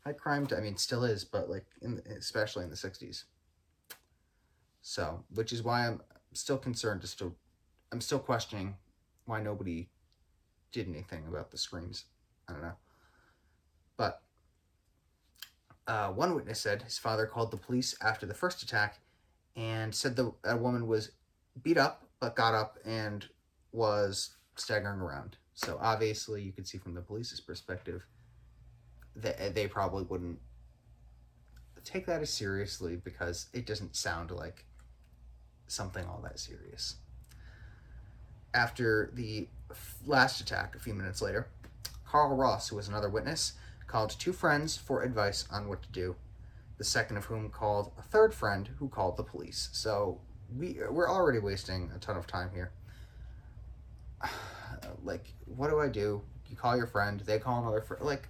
high 0.04 0.12
crime. 0.12 0.46
I 0.56 0.60
mean, 0.60 0.76
still 0.76 1.04
is, 1.04 1.24
but 1.24 1.50
like 1.50 1.66
in 1.82 2.00
especially 2.18 2.64
in 2.64 2.70
the 2.70 2.76
'60s. 2.76 3.24
So, 4.82 5.24
which 5.34 5.52
is 5.52 5.62
why 5.62 5.86
I'm 5.86 6.02
still 6.32 6.58
concerned. 6.58 7.00
To 7.02 7.06
still, 7.06 7.34
I'm 7.92 8.00
still 8.00 8.18
questioning 8.18 8.76
why 9.24 9.40
nobody 9.40 9.88
did 10.72 10.88
anything 10.88 11.26
about 11.26 11.50
the 11.50 11.58
screams. 11.58 12.04
I 12.48 12.52
don't 12.52 12.62
know. 12.62 12.76
But 13.96 14.22
uh, 15.86 16.08
one 16.08 16.34
witness 16.34 16.60
said 16.60 16.82
his 16.82 16.98
father 16.98 17.26
called 17.26 17.50
the 17.50 17.56
police 17.56 17.96
after 18.00 18.26
the 18.26 18.34
first 18.34 18.62
attack 18.62 18.98
and 19.56 19.94
said 19.94 20.16
the 20.16 20.32
a 20.44 20.56
woman 20.56 20.86
was 20.86 21.12
beat 21.62 21.78
up 21.78 22.08
but 22.20 22.36
got 22.36 22.54
up 22.54 22.78
and 22.84 23.26
was 23.72 24.36
staggering 24.56 25.00
around. 25.00 25.36
So 25.54 25.78
obviously, 25.80 26.42
you 26.42 26.52
could 26.52 26.66
see 26.66 26.78
from 26.78 26.94
the 26.94 27.00
police's 27.00 27.40
perspective 27.40 28.06
that 29.16 29.40
uh, 29.40 29.50
they 29.52 29.68
probably 29.68 30.04
wouldn't 30.04 30.38
take 31.84 32.06
that 32.06 32.22
as 32.22 32.30
seriously 32.30 32.96
because 32.96 33.46
it 33.52 33.66
doesn't 33.66 33.94
sound 33.94 34.30
like 34.30 34.64
something 35.66 36.04
all 36.06 36.20
that 36.22 36.38
serious. 36.38 36.96
After 38.52 39.10
the 39.14 39.48
last 40.06 40.40
attack, 40.40 40.74
a 40.74 40.78
few 40.78 40.94
minutes 40.94 41.20
later, 41.20 41.48
Carl 42.06 42.36
Ross, 42.36 42.68
who 42.68 42.76
was 42.76 42.88
another 42.88 43.08
witness, 43.08 43.52
called 43.86 44.10
two 44.18 44.32
friends 44.32 44.76
for 44.76 45.02
advice 45.02 45.46
on 45.50 45.68
what 45.68 45.82
to 45.82 45.88
do. 45.90 46.16
The 46.78 46.84
second 46.84 47.16
of 47.16 47.26
whom 47.26 47.50
called 47.50 47.92
a 47.98 48.02
third 48.02 48.34
friend 48.34 48.70
who 48.78 48.88
called 48.88 49.16
the 49.16 49.22
police. 49.22 49.68
So 49.72 50.20
we 50.56 50.78
we're 50.90 51.10
already 51.10 51.38
wasting 51.38 51.90
a 51.94 51.98
ton 51.98 52.16
of 52.16 52.26
time 52.26 52.50
here. 52.54 52.70
like, 55.04 55.26
what 55.46 55.70
do 55.70 55.80
I 55.80 55.88
do? 55.88 56.22
You 56.48 56.56
call 56.56 56.76
your 56.76 56.86
friend, 56.86 57.20
they 57.20 57.38
call 57.38 57.60
another 57.60 57.80
friend. 57.80 58.04
Like, 58.04 58.28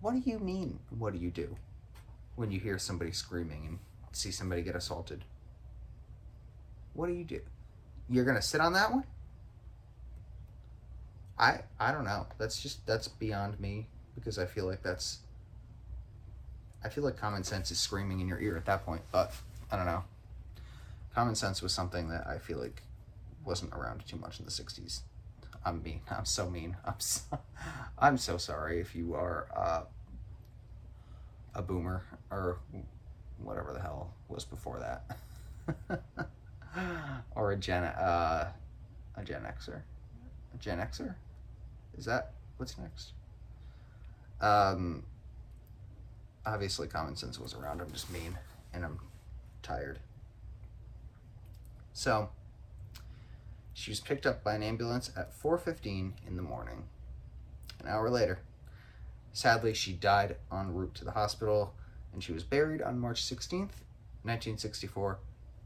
what 0.00 0.12
do 0.12 0.22
you 0.30 0.38
mean? 0.38 0.78
What 0.90 1.12
do 1.12 1.18
you 1.18 1.30
do 1.30 1.56
when 2.36 2.50
you 2.50 2.60
hear 2.60 2.78
somebody 2.78 3.12
screaming 3.12 3.66
and 3.66 3.78
see 4.12 4.30
somebody 4.30 4.62
get 4.62 4.76
assaulted? 4.76 5.24
What 6.92 7.08
do 7.08 7.12
you 7.12 7.24
do? 7.24 7.40
You're 8.08 8.24
gonna 8.24 8.42
sit 8.42 8.60
on 8.60 8.72
that 8.74 8.90
one? 8.90 9.04
I 11.38 11.60
I 11.78 11.92
don't 11.92 12.04
know. 12.04 12.26
That's 12.38 12.62
just 12.62 12.86
that's 12.86 13.08
beyond 13.08 13.60
me 13.60 13.88
because 14.14 14.38
I 14.38 14.46
feel 14.46 14.66
like 14.66 14.82
that's 14.82 15.20
I 16.84 16.88
feel 16.88 17.04
like 17.04 17.16
common 17.16 17.42
sense 17.42 17.70
is 17.70 17.78
screaming 17.78 18.20
in 18.20 18.28
your 18.28 18.40
ear 18.40 18.56
at 18.56 18.64
that 18.66 18.84
point, 18.84 19.02
but 19.10 19.32
I 19.70 19.76
don't 19.76 19.86
know. 19.86 20.04
Common 21.16 21.34
sense 21.34 21.62
was 21.62 21.72
something 21.72 22.10
that 22.10 22.26
I 22.26 22.36
feel 22.36 22.58
like 22.58 22.82
wasn't 23.42 23.72
around 23.72 24.06
too 24.06 24.18
much 24.18 24.38
in 24.38 24.44
the 24.44 24.50
60s. 24.50 25.00
I'm 25.64 25.82
mean. 25.82 26.02
I'm 26.10 26.26
so 26.26 26.50
mean. 26.50 26.76
I'm 26.84 27.00
so, 27.00 27.38
I'm 27.98 28.18
so 28.18 28.36
sorry 28.36 28.80
if 28.80 28.94
you 28.94 29.14
are 29.14 29.46
uh, 29.56 29.80
a 31.54 31.62
boomer 31.62 32.02
or 32.30 32.58
whatever 33.42 33.72
the 33.72 33.80
hell 33.80 34.12
was 34.28 34.44
before 34.44 34.78
that. 34.78 36.28
or 37.34 37.52
a 37.52 37.56
Gen 37.56 37.84
uh, 37.84 38.50
a 39.16 39.24
Gen 39.24 39.40
Xer. 39.40 39.80
A 40.54 40.58
Gen 40.58 40.76
Xer? 40.76 41.14
Is 41.96 42.04
that 42.04 42.32
what's 42.58 42.76
next? 42.76 43.12
Um, 44.42 45.02
obviously, 46.44 46.88
common 46.88 47.16
sense 47.16 47.40
was 47.40 47.54
around. 47.54 47.80
I'm 47.80 47.90
just 47.90 48.10
mean, 48.12 48.36
and 48.74 48.84
I'm 48.84 48.98
tired. 49.62 49.98
So, 51.96 52.28
she 53.72 53.90
was 53.90 54.00
picked 54.00 54.26
up 54.26 54.44
by 54.44 54.54
an 54.54 54.62
ambulance 54.62 55.10
at 55.16 55.32
4:15 55.32 56.12
in 56.26 56.36
the 56.36 56.42
morning. 56.42 56.88
An 57.80 57.88
hour 57.88 58.10
later, 58.10 58.40
sadly, 59.32 59.72
she 59.72 59.94
died 59.94 60.36
en 60.52 60.74
route 60.74 60.94
to 60.96 61.06
the 61.06 61.12
hospital, 61.12 61.74
and 62.12 62.22
she 62.22 62.32
was 62.32 62.44
buried 62.44 62.82
on 62.82 63.00
March 63.00 63.24
16th, 63.24 63.80
1964, 64.24 65.18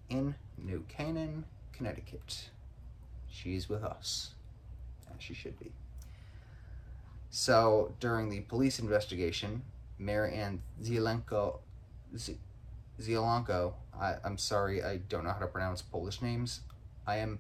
in 0.08 0.36
New 0.56 0.84
Canaan, 0.86 1.46
Connecticut. 1.72 2.50
She's 3.28 3.68
with 3.68 3.82
us, 3.82 4.34
as 5.12 5.20
she 5.20 5.34
should 5.34 5.58
be. 5.58 5.72
So 7.28 7.96
during 7.98 8.28
the 8.28 8.42
police 8.42 8.78
investigation, 8.78 9.64
Mary 9.98 10.34
Ann 10.34 10.62
Zielenko, 10.80 11.58
Zielanko, 13.00 13.74
I, 13.98 14.16
I'm 14.24 14.38
sorry, 14.38 14.82
I 14.82 14.98
don't 14.98 15.24
know 15.24 15.30
how 15.30 15.38
to 15.38 15.46
pronounce 15.46 15.82
Polish 15.82 16.22
names. 16.22 16.60
I 17.06 17.16
am 17.16 17.38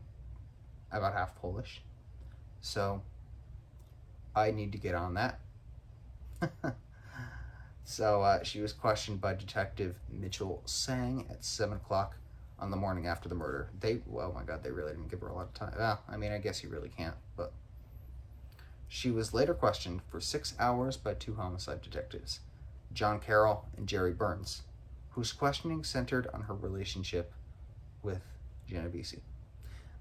about 0.90 1.12
half 1.12 1.36
Polish, 1.40 1.82
so 2.60 3.02
I 4.34 4.50
need 4.50 4.72
to 4.72 4.78
get 4.78 4.94
on 4.94 5.14
that. 5.14 5.40
so 7.84 8.22
uh, 8.22 8.42
she 8.42 8.60
was 8.60 8.72
questioned 8.72 9.20
by 9.20 9.34
Detective 9.34 9.96
Mitchell 10.10 10.62
Sang 10.64 11.26
at 11.30 11.44
7 11.44 11.76
o'clock 11.76 12.16
on 12.58 12.70
the 12.70 12.76
morning 12.76 13.06
after 13.06 13.28
the 13.28 13.34
murder. 13.34 13.70
They, 13.80 14.00
oh 14.12 14.32
my 14.32 14.42
god, 14.42 14.62
they 14.62 14.70
really 14.70 14.92
didn't 14.92 15.10
give 15.10 15.20
her 15.20 15.28
a 15.28 15.34
lot 15.34 15.46
of 15.46 15.54
time. 15.54 15.74
Well, 15.76 16.00
I 16.08 16.16
mean, 16.16 16.32
I 16.32 16.38
guess 16.38 16.62
you 16.62 16.68
really 16.68 16.90
can't, 16.90 17.16
but 17.36 17.52
she 18.88 19.10
was 19.10 19.32
later 19.32 19.54
questioned 19.54 20.02
for 20.08 20.20
six 20.20 20.54
hours 20.58 20.96
by 20.96 21.14
two 21.14 21.34
homicide 21.34 21.80
detectives, 21.82 22.40
John 22.92 23.20
Carroll 23.20 23.66
and 23.76 23.86
Jerry 23.86 24.12
Burns, 24.12 24.62
whose 25.10 25.32
questioning 25.32 25.84
centered 25.84 26.28
on 26.32 26.42
her 26.42 26.54
relationship 26.54 27.32
with 28.02 28.22
Genovese. 28.68 29.20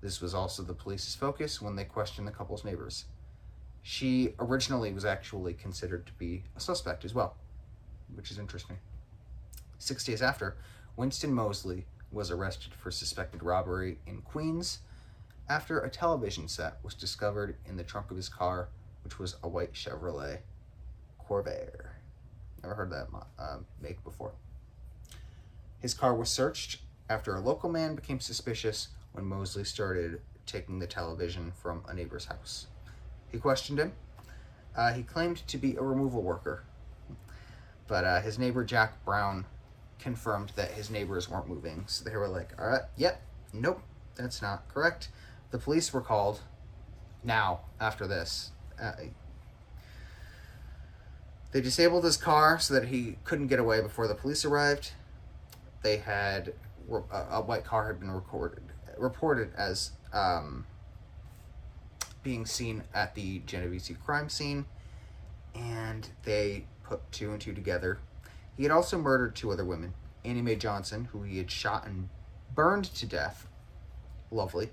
This 0.02 0.22
was 0.22 0.34
also 0.34 0.63
the 0.63 0.74
police's 0.74 1.15
focus 1.15 1.62
when 1.62 1.76
they 1.76 1.84
questioned 1.84 2.28
the 2.28 2.32
couple's 2.32 2.63
neighbors. 2.63 3.06
She 3.82 4.34
originally 4.39 4.93
was 4.93 5.06
actually 5.06 5.54
considered 5.54 6.06
to 6.08 6.13
be 6.13 6.43
a 6.56 6.60
suspect 6.60 7.04
as 7.06 7.13
well, 7.13 7.36
which 8.13 8.32
is 8.32 8.39
interesting. 8.39 8.78
Six 9.78 10.04
days 10.04 10.22
after, 10.22 10.58
Winston 10.95 11.34
Moseley 11.34 11.86
was 12.12 12.32
arrested 12.32 12.74
for 12.74 12.91
suspected 12.91 13.43
robbery 13.43 14.00
in 14.06 14.22
Queens 14.22 14.80
after 15.48 15.80
a 15.80 15.89
television 15.89 16.48
set 16.48 16.78
was 16.84 16.93
discovered 16.93 17.58
in 17.65 17.78
the 17.78 17.84
trunk 17.84 18.12
of 18.12 18.17
his 18.17 18.30
car 18.30 18.69
which 19.04 19.19
was 19.19 19.36
a 19.43 19.48
white 19.48 19.74
Chevrolet 19.74 20.39
Corvair. 21.28 21.88
Never 22.62 22.76
heard 22.76 22.91
that 22.91 23.08
uh, 23.39 23.58
make 23.82 24.04
before. 24.04 24.34
His 25.79 25.93
car 25.93 26.13
was 26.13 26.29
searched 26.29 26.81
after 27.09 27.35
a 27.35 27.39
local 27.39 27.69
man 27.69 27.95
became 27.95 28.19
suspicious 28.19 28.89
when 29.13 29.25
Moseley 29.25 29.63
started 29.63 30.21
taking 30.45 30.79
the 30.79 30.87
television 30.87 31.51
from 31.51 31.83
a 31.87 31.93
neighbor's 31.93 32.25
house. 32.25 32.67
He 33.31 33.37
questioned 33.37 33.79
him. 33.79 33.93
Uh, 34.75 34.93
he 34.93 35.03
claimed 35.03 35.47
to 35.47 35.57
be 35.57 35.75
a 35.75 35.81
removal 35.81 36.21
worker, 36.21 36.63
but 37.87 38.03
uh, 38.03 38.21
his 38.21 38.37
neighbor 38.37 38.63
Jack 38.63 39.03
Brown 39.03 39.45
confirmed 39.97 40.53
that 40.55 40.71
his 40.71 40.89
neighbors 40.89 41.29
weren't 41.29 41.49
moving. 41.49 41.83
So 41.87 42.03
they 42.03 42.15
were 42.15 42.27
like, 42.27 42.49
all 42.59 42.67
right, 42.67 42.83
yep, 42.95 43.21
nope, 43.51 43.81
that's 44.15 44.41
not 44.41 44.67
correct. 44.73 45.09
The 45.51 45.57
police 45.57 45.91
were 45.91 46.01
called 46.01 46.41
now 47.23 47.61
after 47.79 48.07
this 48.07 48.51
uh, 48.81 48.93
they 51.51 51.61
disabled 51.61 52.03
his 52.03 52.17
car 52.17 52.59
so 52.59 52.73
that 52.75 52.85
he 52.85 53.17
couldn't 53.23 53.47
get 53.47 53.59
away 53.59 53.81
before 53.81 54.07
the 54.07 54.15
police 54.15 54.45
arrived. 54.45 54.91
They 55.81 55.97
had 55.97 56.53
a, 56.89 57.41
white 57.41 57.63
car 57.63 57.87
had 57.87 57.99
been 57.99 58.11
recorded 58.11 58.63
reported 58.97 59.53
as 59.55 59.91
um, 60.11 60.65
being 62.23 62.45
seen 62.45 62.83
at 62.93 63.15
the 63.15 63.39
Genovese 63.45 63.91
crime 64.03 64.29
scene, 64.29 64.65
and 65.55 66.09
they 66.23 66.65
put 66.83 67.11
two 67.11 67.31
and 67.31 67.39
two 67.39 67.53
together. 67.53 67.99
He 68.57 68.63
had 68.63 68.71
also 68.71 68.97
murdered 68.97 69.35
two 69.35 69.51
other 69.51 69.65
women 69.65 69.93
Annie 70.25 70.41
Mae 70.41 70.55
Johnson, 70.55 71.05
who 71.11 71.23
he 71.23 71.37
had 71.37 71.49
shot 71.49 71.85
and 71.85 72.09
burned 72.53 72.85
to 72.85 73.05
death, 73.05 73.47
lovely, 74.31 74.71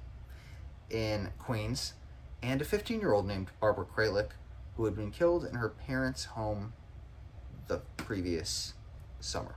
in 0.91 1.31
Queens, 1.39 1.95
and 2.43 2.61
a 2.61 2.65
15 2.65 3.01
year 3.01 3.13
old 3.13 3.27
named 3.27 3.51
Barbara 3.61 3.85
Kralik, 3.85 4.31
who 4.77 4.85
had 4.85 4.97
been 4.97 5.11
killed 5.11 5.45
in 5.45 5.55
her 5.55 5.69
parents' 5.69 6.25
home 6.25 6.73
the 7.69 7.81
previous 7.97 8.75
summer. 9.21 9.57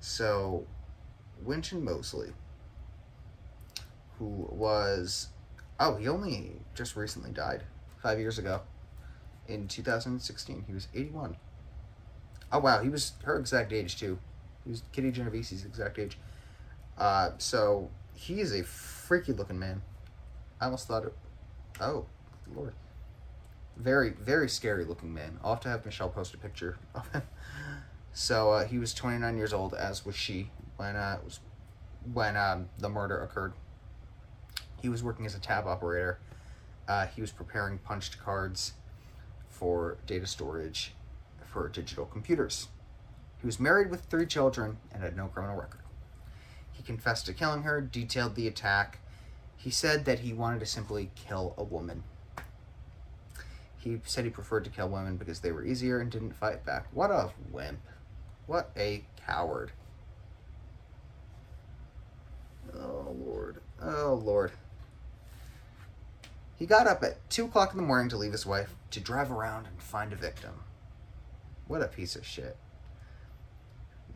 So, 0.00 0.66
Wynton 1.42 1.84
Moseley, 1.84 2.32
who 4.18 4.48
was, 4.50 5.28
oh, 5.78 5.96
he 5.96 6.08
only 6.08 6.52
just 6.74 6.96
recently 6.96 7.30
died, 7.30 7.62
five 8.02 8.18
years 8.18 8.38
ago, 8.38 8.62
in 9.46 9.68
2016. 9.68 10.64
He 10.66 10.72
was 10.72 10.88
81. 10.94 11.36
Oh, 12.50 12.58
wow, 12.58 12.82
he 12.82 12.88
was 12.88 13.12
her 13.24 13.38
exact 13.38 13.74
age, 13.74 13.98
too. 13.98 14.18
He 14.64 14.70
was 14.70 14.82
Kitty 14.92 15.12
Genovese's 15.12 15.66
exact 15.66 15.98
age. 15.98 16.18
Uh, 16.96 17.32
so, 17.36 17.90
he 18.14 18.40
is 18.40 18.54
a 18.54 18.62
freaky 18.62 19.34
looking 19.34 19.58
man. 19.58 19.82
I 20.62 20.64
almost 20.64 20.88
thought 20.88 21.04
it, 21.04 21.14
oh, 21.78 22.06
Lord. 22.54 22.72
Very, 23.76 24.10
very 24.10 24.48
scary 24.48 24.84
looking 24.84 25.12
man. 25.12 25.38
I'll 25.44 25.52
have 25.54 25.60
to 25.60 25.68
have 25.68 25.84
Michelle 25.84 26.08
post 26.08 26.32
a 26.34 26.38
picture 26.38 26.78
of 26.94 27.06
him. 27.12 27.22
So 28.12 28.52
uh, 28.52 28.66
he 28.66 28.78
was 28.78 28.92
29 28.94 29.36
years 29.36 29.52
old, 29.52 29.74
as 29.74 30.04
was 30.04 30.16
she, 30.16 30.50
when 30.76 30.96
uh, 30.96 31.18
was 31.24 31.40
when 32.12 32.36
um, 32.36 32.68
the 32.78 32.88
murder 32.88 33.22
occurred. 33.22 33.52
He 34.80 34.88
was 34.88 35.02
working 35.02 35.26
as 35.26 35.34
a 35.34 35.40
tab 35.40 35.66
operator. 35.66 36.18
Uh, 36.88 37.06
he 37.06 37.20
was 37.20 37.30
preparing 37.30 37.78
punched 37.78 38.18
cards 38.18 38.72
for 39.48 39.98
data 40.06 40.26
storage 40.26 40.94
for 41.44 41.68
digital 41.68 42.06
computers. 42.06 42.68
He 43.40 43.46
was 43.46 43.60
married 43.60 43.90
with 43.90 44.04
three 44.04 44.26
children 44.26 44.78
and 44.92 45.02
had 45.02 45.16
no 45.16 45.26
criminal 45.26 45.56
record. 45.56 45.80
He 46.72 46.82
confessed 46.82 47.26
to 47.26 47.32
killing 47.32 47.62
her, 47.62 47.80
detailed 47.80 48.34
the 48.34 48.48
attack. 48.48 49.00
He 49.56 49.70
said 49.70 50.04
that 50.04 50.20
he 50.20 50.32
wanted 50.32 50.60
to 50.60 50.66
simply 50.66 51.10
kill 51.14 51.54
a 51.58 51.64
woman. 51.64 52.04
He 53.76 54.00
said 54.04 54.24
he 54.24 54.30
preferred 54.30 54.64
to 54.64 54.70
kill 54.70 54.88
women 54.88 55.16
because 55.16 55.40
they 55.40 55.52
were 55.52 55.64
easier 55.64 56.00
and 56.00 56.10
didn't 56.10 56.34
fight 56.34 56.64
back. 56.64 56.86
What 56.92 57.10
a 57.10 57.30
wimp. 57.50 57.80
What 58.50 58.72
a 58.76 59.04
coward. 59.28 59.70
Oh, 62.74 63.14
Lord. 63.24 63.60
Oh, 63.80 64.20
Lord. 64.24 64.50
He 66.56 66.66
got 66.66 66.88
up 66.88 67.04
at 67.04 67.30
2 67.30 67.44
o'clock 67.44 67.70
in 67.70 67.76
the 67.76 67.84
morning 67.84 68.08
to 68.08 68.16
leave 68.16 68.32
his 68.32 68.44
wife 68.44 68.74
to 68.90 68.98
drive 68.98 69.30
around 69.30 69.68
and 69.68 69.80
find 69.80 70.12
a 70.12 70.16
victim. 70.16 70.64
What 71.68 71.80
a 71.80 71.86
piece 71.86 72.16
of 72.16 72.26
shit. 72.26 72.56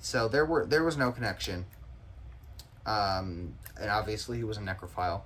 So 0.01 0.27
there 0.27 0.45
were 0.45 0.67
there 0.67 0.83
was 0.83 0.97
no 0.97 1.13
connection. 1.13 1.67
Um, 2.85 3.55
and 3.81 3.89
obviously 3.89 4.39
he 4.39 4.43
was 4.43 4.57
a 4.57 4.63
necrophile. 4.63 5.23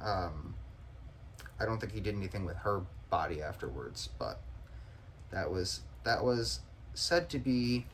Um, 0.00 0.54
I 1.60 1.66
don't 1.66 1.78
think 1.78 1.92
he 1.92 2.00
did 2.00 2.16
anything 2.16 2.46
with 2.46 2.56
her 2.56 2.84
body 3.10 3.42
afterwards, 3.42 4.08
but 4.18 4.40
that 5.30 5.50
was 5.50 5.82
that 6.04 6.24
was 6.24 6.60
said 6.94 7.28
to 7.30 7.38
be 7.38 7.86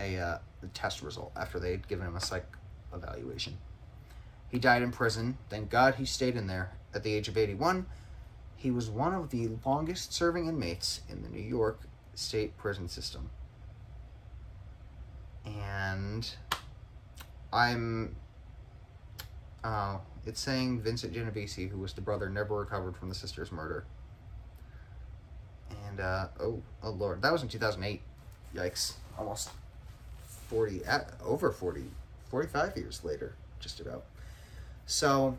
a, 0.00 0.18
uh, 0.18 0.38
a 0.62 0.66
test 0.68 1.02
result 1.02 1.32
after 1.36 1.58
they 1.58 1.70
had 1.70 1.86
given 1.88 2.06
him 2.06 2.16
a 2.16 2.20
psych 2.20 2.46
evaluation. 2.94 3.58
He 4.48 4.58
died 4.58 4.82
in 4.82 4.90
prison. 4.92 5.38
Thank 5.48 5.70
God 5.70 5.94
he 5.94 6.04
stayed 6.04 6.36
in 6.36 6.46
there. 6.46 6.72
At 6.94 7.02
the 7.02 7.14
age 7.14 7.28
of 7.28 7.38
81, 7.38 7.86
he 8.56 8.70
was 8.70 8.90
one 8.90 9.14
of 9.14 9.30
the 9.30 9.50
longest 9.64 10.12
serving 10.12 10.46
inmates 10.46 11.00
in 11.08 11.22
the 11.22 11.28
New 11.28 11.40
York 11.40 11.80
state 12.14 12.56
prison 12.58 12.88
system. 12.88 13.30
And 15.44 16.28
I'm. 17.52 18.16
Uh, 19.64 19.98
it's 20.26 20.40
saying 20.40 20.80
Vincent 20.80 21.12
Genovese, 21.12 21.54
who 21.54 21.78
was 21.78 21.92
the 21.92 22.00
brother, 22.00 22.28
never 22.28 22.56
recovered 22.56 22.96
from 22.96 23.08
the 23.08 23.14
sister's 23.14 23.50
murder. 23.50 23.84
And, 25.88 26.00
uh, 26.00 26.28
oh, 26.40 26.62
oh 26.82 26.90
lord, 26.90 27.22
that 27.22 27.32
was 27.32 27.42
in 27.42 27.48
2008. 27.48 28.00
Yikes. 28.54 28.94
Almost 29.18 29.50
40, 30.48 30.84
uh, 30.86 31.00
over 31.24 31.50
40, 31.50 31.84
45 32.30 32.76
years 32.76 33.04
later, 33.04 33.34
just 33.60 33.80
about. 33.80 34.04
So, 34.86 35.36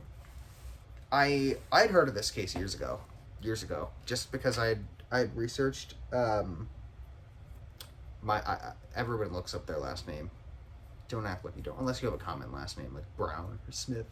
I, 1.12 1.58
I'd 1.72 1.92
heard 1.92 2.08
of 2.08 2.16
this 2.16 2.32
case 2.32 2.56
years 2.56 2.74
ago, 2.74 3.00
years 3.42 3.62
ago, 3.62 3.90
just 4.06 4.32
because 4.32 4.58
I'd, 4.58 4.80
I'd 5.12 5.36
researched, 5.36 5.94
um, 6.12 6.70
my, 8.24 8.38
I, 8.42 8.74
everyone 8.96 9.34
looks 9.34 9.54
up 9.54 9.68
their 9.68 9.78
last 9.78 10.08
name. 10.08 10.32
Don't 11.10 11.28
act 11.28 11.46
like 11.46 11.56
you 11.56 11.62
don't, 11.62 11.80
unless 11.80 12.02
you 12.02 12.10
have 12.10 12.20
a 12.20 12.24
common 12.24 12.52
last 12.52 12.80
name 12.80 12.94
like 12.96 13.06
Brown 13.16 13.60
or 13.68 13.72
Smith. 13.72 14.08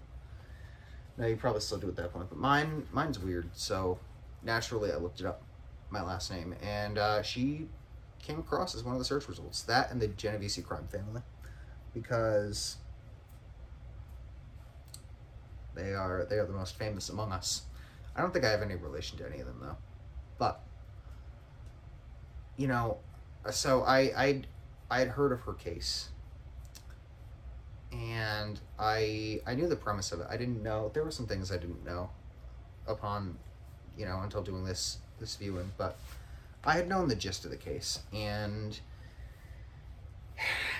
No, 1.17 1.25
you 1.25 1.35
probably 1.35 1.61
still 1.61 1.79
do 1.79 1.87
at 1.87 1.95
that 1.95 2.13
point, 2.13 2.29
but 2.29 2.37
mine, 2.37 2.87
mine's 2.91 3.17
weird, 3.17 3.49
so 3.53 3.97
naturally 4.43 4.91
I 4.91 4.97
looked 4.97 5.19
it 5.19 5.25
up 5.25 5.41
my 5.91 6.01
last 6.01 6.31
name, 6.31 6.55
and 6.61 6.97
uh, 6.97 7.21
she 7.21 7.67
came 8.19 8.39
across 8.39 8.75
as 8.75 8.83
one 8.83 8.93
of 8.93 8.99
the 8.99 9.05
search 9.05 9.27
results. 9.27 9.61
That 9.63 9.91
and 9.91 10.01
the 10.01 10.07
Genovese 10.07 10.59
crime 10.65 10.87
family, 10.87 11.21
because 11.93 12.77
they 15.75 15.93
are 15.93 16.25
they 16.29 16.37
are 16.37 16.45
the 16.45 16.53
most 16.53 16.77
famous 16.77 17.09
among 17.09 17.31
us. 17.31 17.63
I 18.15 18.21
don't 18.21 18.33
think 18.33 18.45
I 18.45 18.49
have 18.49 18.61
any 18.61 18.75
relation 18.75 19.17
to 19.19 19.25
any 19.25 19.39
of 19.39 19.47
them 19.47 19.57
though, 19.61 19.77
but 20.37 20.61
you 22.57 22.67
know, 22.67 22.97
so 23.51 23.83
I 23.83 23.99
I 24.15 24.41
I 24.89 24.99
had 24.99 25.09
heard 25.09 25.31
of 25.31 25.41
her 25.41 25.53
case, 25.53 26.09
and 27.91 28.59
I 28.79 29.41
I 29.45 29.55
knew 29.55 29.67
the 29.67 29.75
premise 29.75 30.11
of 30.11 30.21
it. 30.21 30.27
I 30.29 30.37
didn't 30.37 30.63
know 30.63 30.91
there 30.93 31.03
were 31.03 31.11
some 31.11 31.27
things 31.27 31.51
I 31.51 31.57
didn't 31.57 31.83
know 31.85 32.09
upon 32.87 33.37
you 33.97 34.05
know 34.05 34.21
until 34.21 34.41
doing 34.41 34.63
this 34.63 34.97
this 35.21 35.37
viewing, 35.37 35.71
but 35.77 35.97
I 36.65 36.73
had 36.73 36.89
known 36.89 37.07
the 37.07 37.15
gist 37.15 37.45
of 37.45 37.51
the 37.51 37.57
case, 37.57 37.99
and 38.13 38.77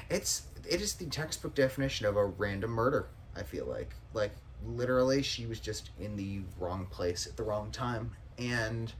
it's 0.09 0.43
it 0.69 0.81
is 0.81 0.95
the 0.95 1.05
textbook 1.05 1.55
definition 1.55 2.05
of 2.05 2.17
a 2.17 2.25
random 2.25 2.71
murder. 2.71 3.07
I 3.35 3.43
feel 3.43 3.65
like 3.65 3.95
like 4.13 4.33
literally 4.65 5.21
she 5.21 5.45
was 5.45 5.61
just 5.61 5.91
in 5.99 6.17
the 6.17 6.41
wrong 6.59 6.85
place 6.87 7.25
at 7.25 7.37
the 7.37 7.43
wrong 7.43 7.71
time, 7.71 8.11
and 8.37 8.91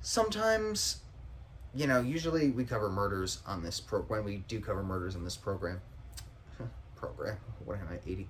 sometimes 0.00 1.02
you 1.74 1.86
know 1.86 2.00
usually 2.00 2.50
we 2.50 2.64
cover 2.64 2.90
murders 2.90 3.40
on 3.46 3.62
this 3.62 3.80
pro 3.80 4.00
when 4.02 4.24
we 4.24 4.38
do 4.48 4.60
cover 4.60 4.82
murders 4.82 5.14
in 5.14 5.24
this 5.24 5.36
program 5.36 5.80
program 6.96 7.36
what 7.64 7.78
am 7.78 7.88
i 7.90 7.98
80 8.04 8.28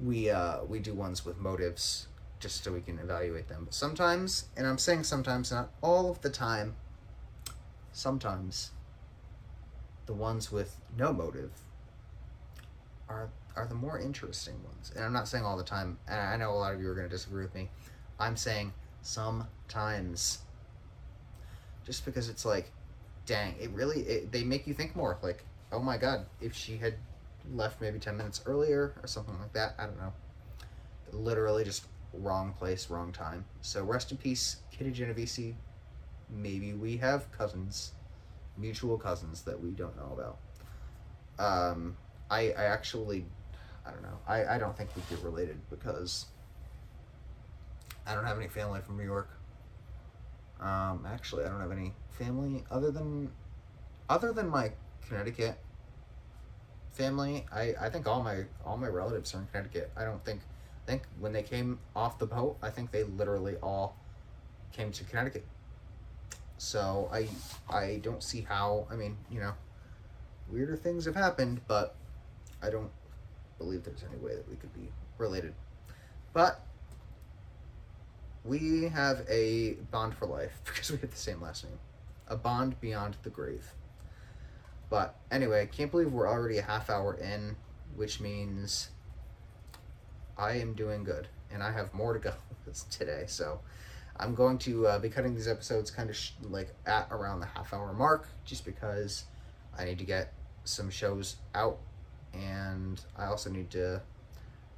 we 0.00 0.28
uh 0.28 0.62
we 0.64 0.80
do 0.80 0.92
ones 0.92 1.24
with 1.24 1.38
motives 1.38 2.08
just 2.42 2.64
so 2.64 2.72
we 2.72 2.80
can 2.80 2.98
evaluate 2.98 3.48
them. 3.48 3.64
But 3.64 3.72
sometimes, 3.72 4.46
and 4.56 4.66
I'm 4.66 4.76
saying 4.76 5.04
sometimes, 5.04 5.52
not 5.52 5.70
all 5.80 6.10
of 6.10 6.20
the 6.20 6.28
time, 6.28 6.74
sometimes 7.92 8.72
the 10.06 10.12
ones 10.12 10.50
with 10.50 10.76
no 10.98 11.12
motive 11.12 11.52
are 13.08 13.30
are 13.54 13.66
the 13.66 13.74
more 13.74 13.98
interesting 13.98 14.54
ones. 14.64 14.92
And 14.96 15.04
I'm 15.04 15.12
not 15.12 15.28
saying 15.28 15.44
all 15.44 15.56
the 15.56 15.62
time, 15.62 15.98
and 16.08 16.20
I 16.20 16.36
know 16.36 16.50
a 16.50 16.56
lot 16.56 16.74
of 16.74 16.80
you 16.80 16.88
are 16.88 16.94
going 16.94 17.06
to 17.06 17.14
disagree 17.14 17.44
with 17.44 17.54
me. 17.54 17.70
I'm 18.18 18.36
saying 18.36 18.72
sometimes. 19.02 20.38
Just 21.84 22.04
because 22.04 22.28
it's 22.28 22.44
like, 22.44 22.70
dang, 23.26 23.54
it 23.60 23.70
really, 23.70 24.00
it, 24.02 24.32
they 24.32 24.42
make 24.42 24.66
you 24.66 24.74
think 24.74 24.96
more. 24.96 25.18
Like, 25.22 25.44
oh 25.70 25.80
my 25.80 25.96
god, 25.98 26.26
if 26.40 26.54
she 26.54 26.76
had 26.76 26.94
left 27.52 27.80
maybe 27.80 27.98
10 27.98 28.16
minutes 28.16 28.40
earlier 28.46 28.94
or 29.02 29.06
something 29.06 29.38
like 29.38 29.52
that, 29.52 29.74
I 29.78 29.84
don't 29.86 29.98
know. 29.98 30.12
Literally 31.12 31.64
just 31.64 31.84
wrong 32.14 32.52
place, 32.52 32.90
wrong 32.90 33.12
time. 33.12 33.44
So 33.60 33.82
rest 33.84 34.10
in 34.10 34.16
peace, 34.16 34.58
Kitty 34.70 34.90
Genovese. 34.90 35.54
Maybe 36.30 36.72
we 36.72 36.96
have 36.98 37.30
cousins, 37.32 37.92
mutual 38.56 38.98
cousins 38.98 39.42
that 39.42 39.60
we 39.60 39.70
don't 39.70 39.96
know 39.96 40.12
about. 40.12 40.38
Um, 41.38 41.96
I 42.30 42.52
I 42.52 42.64
actually, 42.64 43.24
I 43.86 43.90
don't 43.90 44.02
know. 44.02 44.18
I 44.26 44.54
I 44.54 44.58
don't 44.58 44.76
think 44.76 44.90
we 44.96 45.02
get 45.10 45.24
related 45.24 45.58
because 45.70 46.26
I 48.06 48.14
don't 48.14 48.24
have 48.24 48.38
any 48.38 48.48
family 48.48 48.80
from 48.80 48.96
New 48.96 49.04
York. 49.04 49.28
Um, 50.60 51.06
actually, 51.06 51.44
I 51.44 51.48
don't 51.48 51.60
have 51.60 51.72
any 51.72 51.92
family 52.10 52.64
other 52.70 52.90
than 52.90 53.30
other 54.08 54.32
than 54.32 54.48
my 54.48 54.72
Connecticut 55.06 55.58
family. 56.92 57.44
I 57.52 57.74
I 57.80 57.88
think 57.90 58.06
all 58.06 58.22
my 58.22 58.44
all 58.64 58.76
my 58.76 58.88
relatives 58.88 59.34
are 59.34 59.38
in 59.38 59.46
Connecticut. 59.46 59.90
I 59.96 60.04
don't 60.04 60.24
think 60.24 60.40
I 60.86 60.90
think 60.90 61.02
when 61.20 61.32
they 61.32 61.42
came 61.42 61.78
off 61.94 62.18
the 62.18 62.26
boat, 62.26 62.58
I 62.62 62.70
think 62.70 62.90
they 62.90 63.04
literally 63.04 63.56
all 63.62 63.96
came 64.72 64.90
to 64.92 65.04
Connecticut. 65.04 65.46
So 66.58 67.08
I 67.12 67.28
I 67.68 68.00
don't 68.02 68.22
see 68.22 68.42
how. 68.42 68.86
I 68.90 68.96
mean, 68.96 69.16
you 69.30 69.40
know, 69.40 69.52
weirder 70.48 70.76
things 70.76 71.04
have 71.04 71.14
happened, 71.14 71.60
but 71.66 71.94
I 72.62 72.70
don't 72.70 72.90
believe 73.58 73.84
there's 73.84 74.04
any 74.08 74.18
way 74.18 74.34
that 74.34 74.48
we 74.48 74.56
could 74.56 74.72
be 74.74 74.88
related. 75.18 75.54
But 76.32 76.64
we 78.44 78.84
have 78.84 79.24
a 79.28 79.74
bond 79.90 80.16
for 80.16 80.26
life 80.26 80.60
because 80.64 80.90
we 80.90 80.98
have 80.98 81.10
the 81.10 81.16
same 81.16 81.40
last 81.40 81.64
name. 81.64 81.78
A 82.28 82.36
bond 82.36 82.80
beyond 82.80 83.16
the 83.22 83.30
grave. 83.30 83.72
But 84.90 85.16
anyway, 85.30 85.62
I 85.62 85.66
can't 85.66 85.90
believe 85.90 86.12
we're 86.12 86.28
already 86.28 86.58
a 86.58 86.62
half 86.62 86.90
hour 86.90 87.14
in, 87.14 87.56
which 87.96 88.20
means 88.20 88.90
I 90.36 90.52
am 90.52 90.74
doing 90.74 91.04
good 91.04 91.28
and 91.50 91.62
I 91.62 91.70
have 91.72 91.92
more 91.92 92.12
to 92.12 92.18
go 92.18 92.32
today. 92.90 93.24
So 93.26 93.60
I'm 94.16 94.34
going 94.34 94.58
to 94.58 94.86
uh, 94.86 94.98
be 94.98 95.08
cutting 95.08 95.34
these 95.34 95.48
episodes 95.48 95.90
kind 95.90 96.10
of 96.10 96.16
sh- 96.16 96.32
like 96.42 96.74
at 96.86 97.08
around 97.10 97.40
the 97.40 97.46
half 97.46 97.72
hour 97.72 97.92
mark 97.92 98.28
just 98.44 98.64
because 98.64 99.24
I 99.78 99.84
need 99.84 99.98
to 99.98 100.04
get 100.04 100.32
some 100.64 100.90
shows 100.90 101.36
out 101.54 101.78
and 102.32 103.00
I 103.16 103.26
also 103.26 103.50
need 103.50 103.70
to 103.70 104.00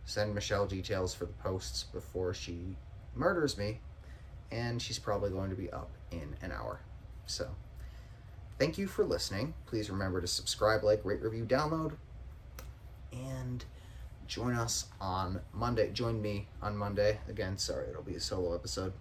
send 0.05 0.35
Michelle 0.35 0.67
details 0.67 1.15
for 1.15 1.27
the 1.27 1.33
posts 1.35 1.85
before 1.85 2.35
she 2.35 2.77
murders 3.15 3.57
me 3.57 3.81
and 4.51 4.81
she's 4.81 4.99
probably 4.99 5.31
going 5.31 5.51
to 5.51 5.57
be 5.57 5.71
up 5.71 5.91
in 6.11 6.37
an 6.43 6.53
hour. 6.53 6.81
So 7.27 7.49
thank 8.59 8.79
you 8.79 8.87
for 8.87 9.05
listening. 9.05 9.55
Please 9.67 9.91
remember 9.91 10.21
to 10.21 10.27
subscribe, 10.27 10.83
like, 10.85 11.05
rate, 11.05 11.23
review, 11.23 11.45
download 11.45 11.93
and 13.15 13.65
join 14.27 14.55
us 14.55 14.87
on 15.01 15.41
Monday. 15.53 15.91
Join 15.93 16.21
me 16.21 16.49
on 16.63 16.77
Monday. 16.77 17.19
Again, 17.29 17.57
sorry, 17.59 17.89
it'll 17.89 18.03
be 18.03 18.15
a 18.15 18.21
solo 18.21 18.55
episode. 18.55 18.93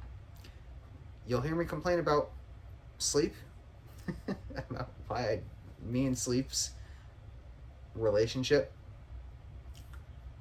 You'll 1.26 1.42
hear 1.42 1.56
me 1.56 1.66
complain 1.66 2.00
about 2.00 2.32
sleep, 2.98 3.34
about 4.70 4.90
why 5.08 5.20
I, 5.20 5.40
me 5.82 6.06
and 6.06 6.18
sleep's 6.18 6.72
relationship, 7.96 8.72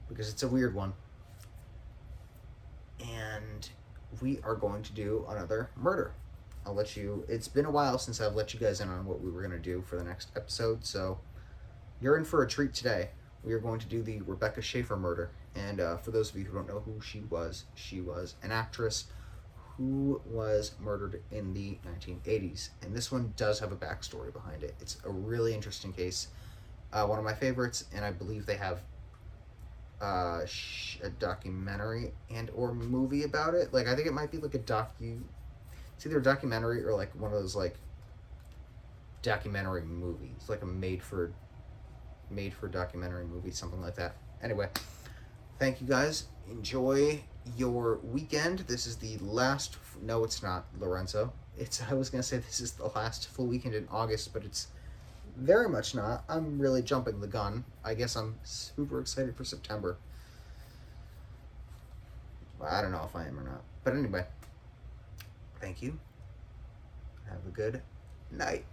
because 0.08 0.28
it's 0.28 0.42
a 0.42 0.48
weird 0.48 0.74
one. 0.74 0.92
And 3.00 3.68
we 4.20 4.40
are 4.44 4.54
going 4.54 4.82
to 4.82 4.92
do 4.92 5.24
another 5.28 5.70
murder. 5.76 6.12
I'll 6.64 6.74
let 6.74 6.96
you. 6.96 7.24
It's 7.28 7.48
been 7.48 7.64
a 7.64 7.70
while 7.70 7.98
since 7.98 8.20
I've 8.20 8.34
let 8.34 8.54
you 8.54 8.60
guys 8.60 8.80
in 8.80 8.88
on 8.88 9.04
what 9.04 9.20
we 9.20 9.30
were 9.30 9.40
going 9.40 9.52
to 9.52 9.58
do 9.58 9.82
for 9.82 9.96
the 9.96 10.04
next 10.04 10.30
episode, 10.36 10.84
so 10.84 11.18
you're 12.00 12.16
in 12.16 12.24
for 12.24 12.42
a 12.42 12.48
treat 12.48 12.72
today 12.72 13.10
we 13.44 13.52
are 13.52 13.58
going 13.58 13.80
to 13.80 13.86
do 13.86 14.02
the 14.02 14.20
Rebecca 14.22 14.62
Schaeffer 14.62 14.96
murder. 14.96 15.30
And 15.54 15.80
uh, 15.80 15.96
for 15.98 16.10
those 16.10 16.30
of 16.30 16.36
you 16.36 16.44
who 16.44 16.54
don't 16.54 16.68
know 16.68 16.80
who 16.80 17.00
she 17.00 17.20
was, 17.20 17.64
she 17.74 18.00
was 18.00 18.34
an 18.42 18.52
actress 18.52 19.06
who 19.76 20.20
was 20.26 20.72
murdered 20.80 21.22
in 21.30 21.54
the 21.54 21.78
1980s. 21.86 22.70
And 22.82 22.94
this 22.94 23.10
one 23.10 23.32
does 23.36 23.58
have 23.60 23.72
a 23.72 23.76
backstory 23.76 24.32
behind 24.32 24.62
it. 24.62 24.74
It's 24.80 24.98
a 25.04 25.10
really 25.10 25.54
interesting 25.54 25.92
case. 25.92 26.28
Uh, 26.92 27.06
one 27.06 27.18
of 27.18 27.24
my 27.24 27.34
favorites, 27.34 27.86
and 27.94 28.04
I 28.04 28.12
believe 28.12 28.46
they 28.46 28.56
have 28.56 28.80
uh, 30.00 30.44
sh- 30.46 30.98
a 31.02 31.08
documentary 31.08 32.12
and 32.30 32.50
or 32.54 32.74
movie 32.74 33.22
about 33.22 33.54
it. 33.54 33.72
Like 33.72 33.86
I 33.86 33.94
think 33.94 34.06
it 34.06 34.12
might 34.12 34.30
be 34.30 34.38
like 34.38 34.54
a 34.54 34.58
docu. 34.58 35.22
It's 35.96 36.04
either 36.04 36.18
a 36.18 36.22
documentary 36.22 36.84
or 36.84 36.92
like 36.94 37.14
one 37.14 37.32
of 37.32 37.40
those 37.40 37.56
like 37.56 37.76
documentary 39.22 39.84
movies, 39.84 40.48
like 40.48 40.62
a 40.62 40.66
made 40.66 41.02
for 41.02 41.32
made 42.34 42.54
for 42.54 42.68
documentary 42.68 43.24
movie, 43.24 43.50
something 43.50 43.80
like 43.80 43.94
that. 43.96 44.16
Anyway, 44.42 44.68
thank 45.58 45.80
you 45.80 45.86
guys. 45.86 46.24
Enjoy 46.50 47.20
your 47.56 47.98
weekend. 48.02 48.60
This 48.60 48.86
is 48.86 48.96
the 48.96 49.18
last. 49.18 49.76
No, 50.02 50.24
it's 50.24 50.42
not, 50.42 50.66
Lorenzo. 50.78 51.32
It's. 51.58 51.82
I 51.90 51.94
was 51.94 52.10
gonna 52.10 52.22
say 52.22 52.38
this 52.38 52.60
is 52.60 52.72
the 52.72 52.86
last 52.86 53.28
full 53.28 53.46
weekend 53.46 53.74
in 53.74 53.86
August, 53.90 54.32
but 54.32 54.44
it's 54.44 54.68
very 55.36 55.68
much 55.68 55.94
not. 55.94 56.24
I'm 56.28 56.58
really 56.58 56.82
jumping 56.82 57.20
the 57.20 57.26
gun. 57.26 57.64
I 57.84 57.94
guess 57.94 58.16
I'm 58.16 58.36
super 58.42 59.00
excited 59.00 59.36
for 59.36 59.44
September. 59.44 59.96
I 62.60 62.80
don't 62.80 62.92
know 62.92 63.02
if 63.04 63.16
I 63.16 63.26
am 63.26 63.38
or 63.38 63.42
not. 63.42 63.62
But 63.82 63.94
anyway, 63.94 64.24
thank 65.60 65.82
you. 65.82 65.98
Have 67.28 67.44
a 67.46 67.50
good 67.50 67.82
night. 68.30 68.64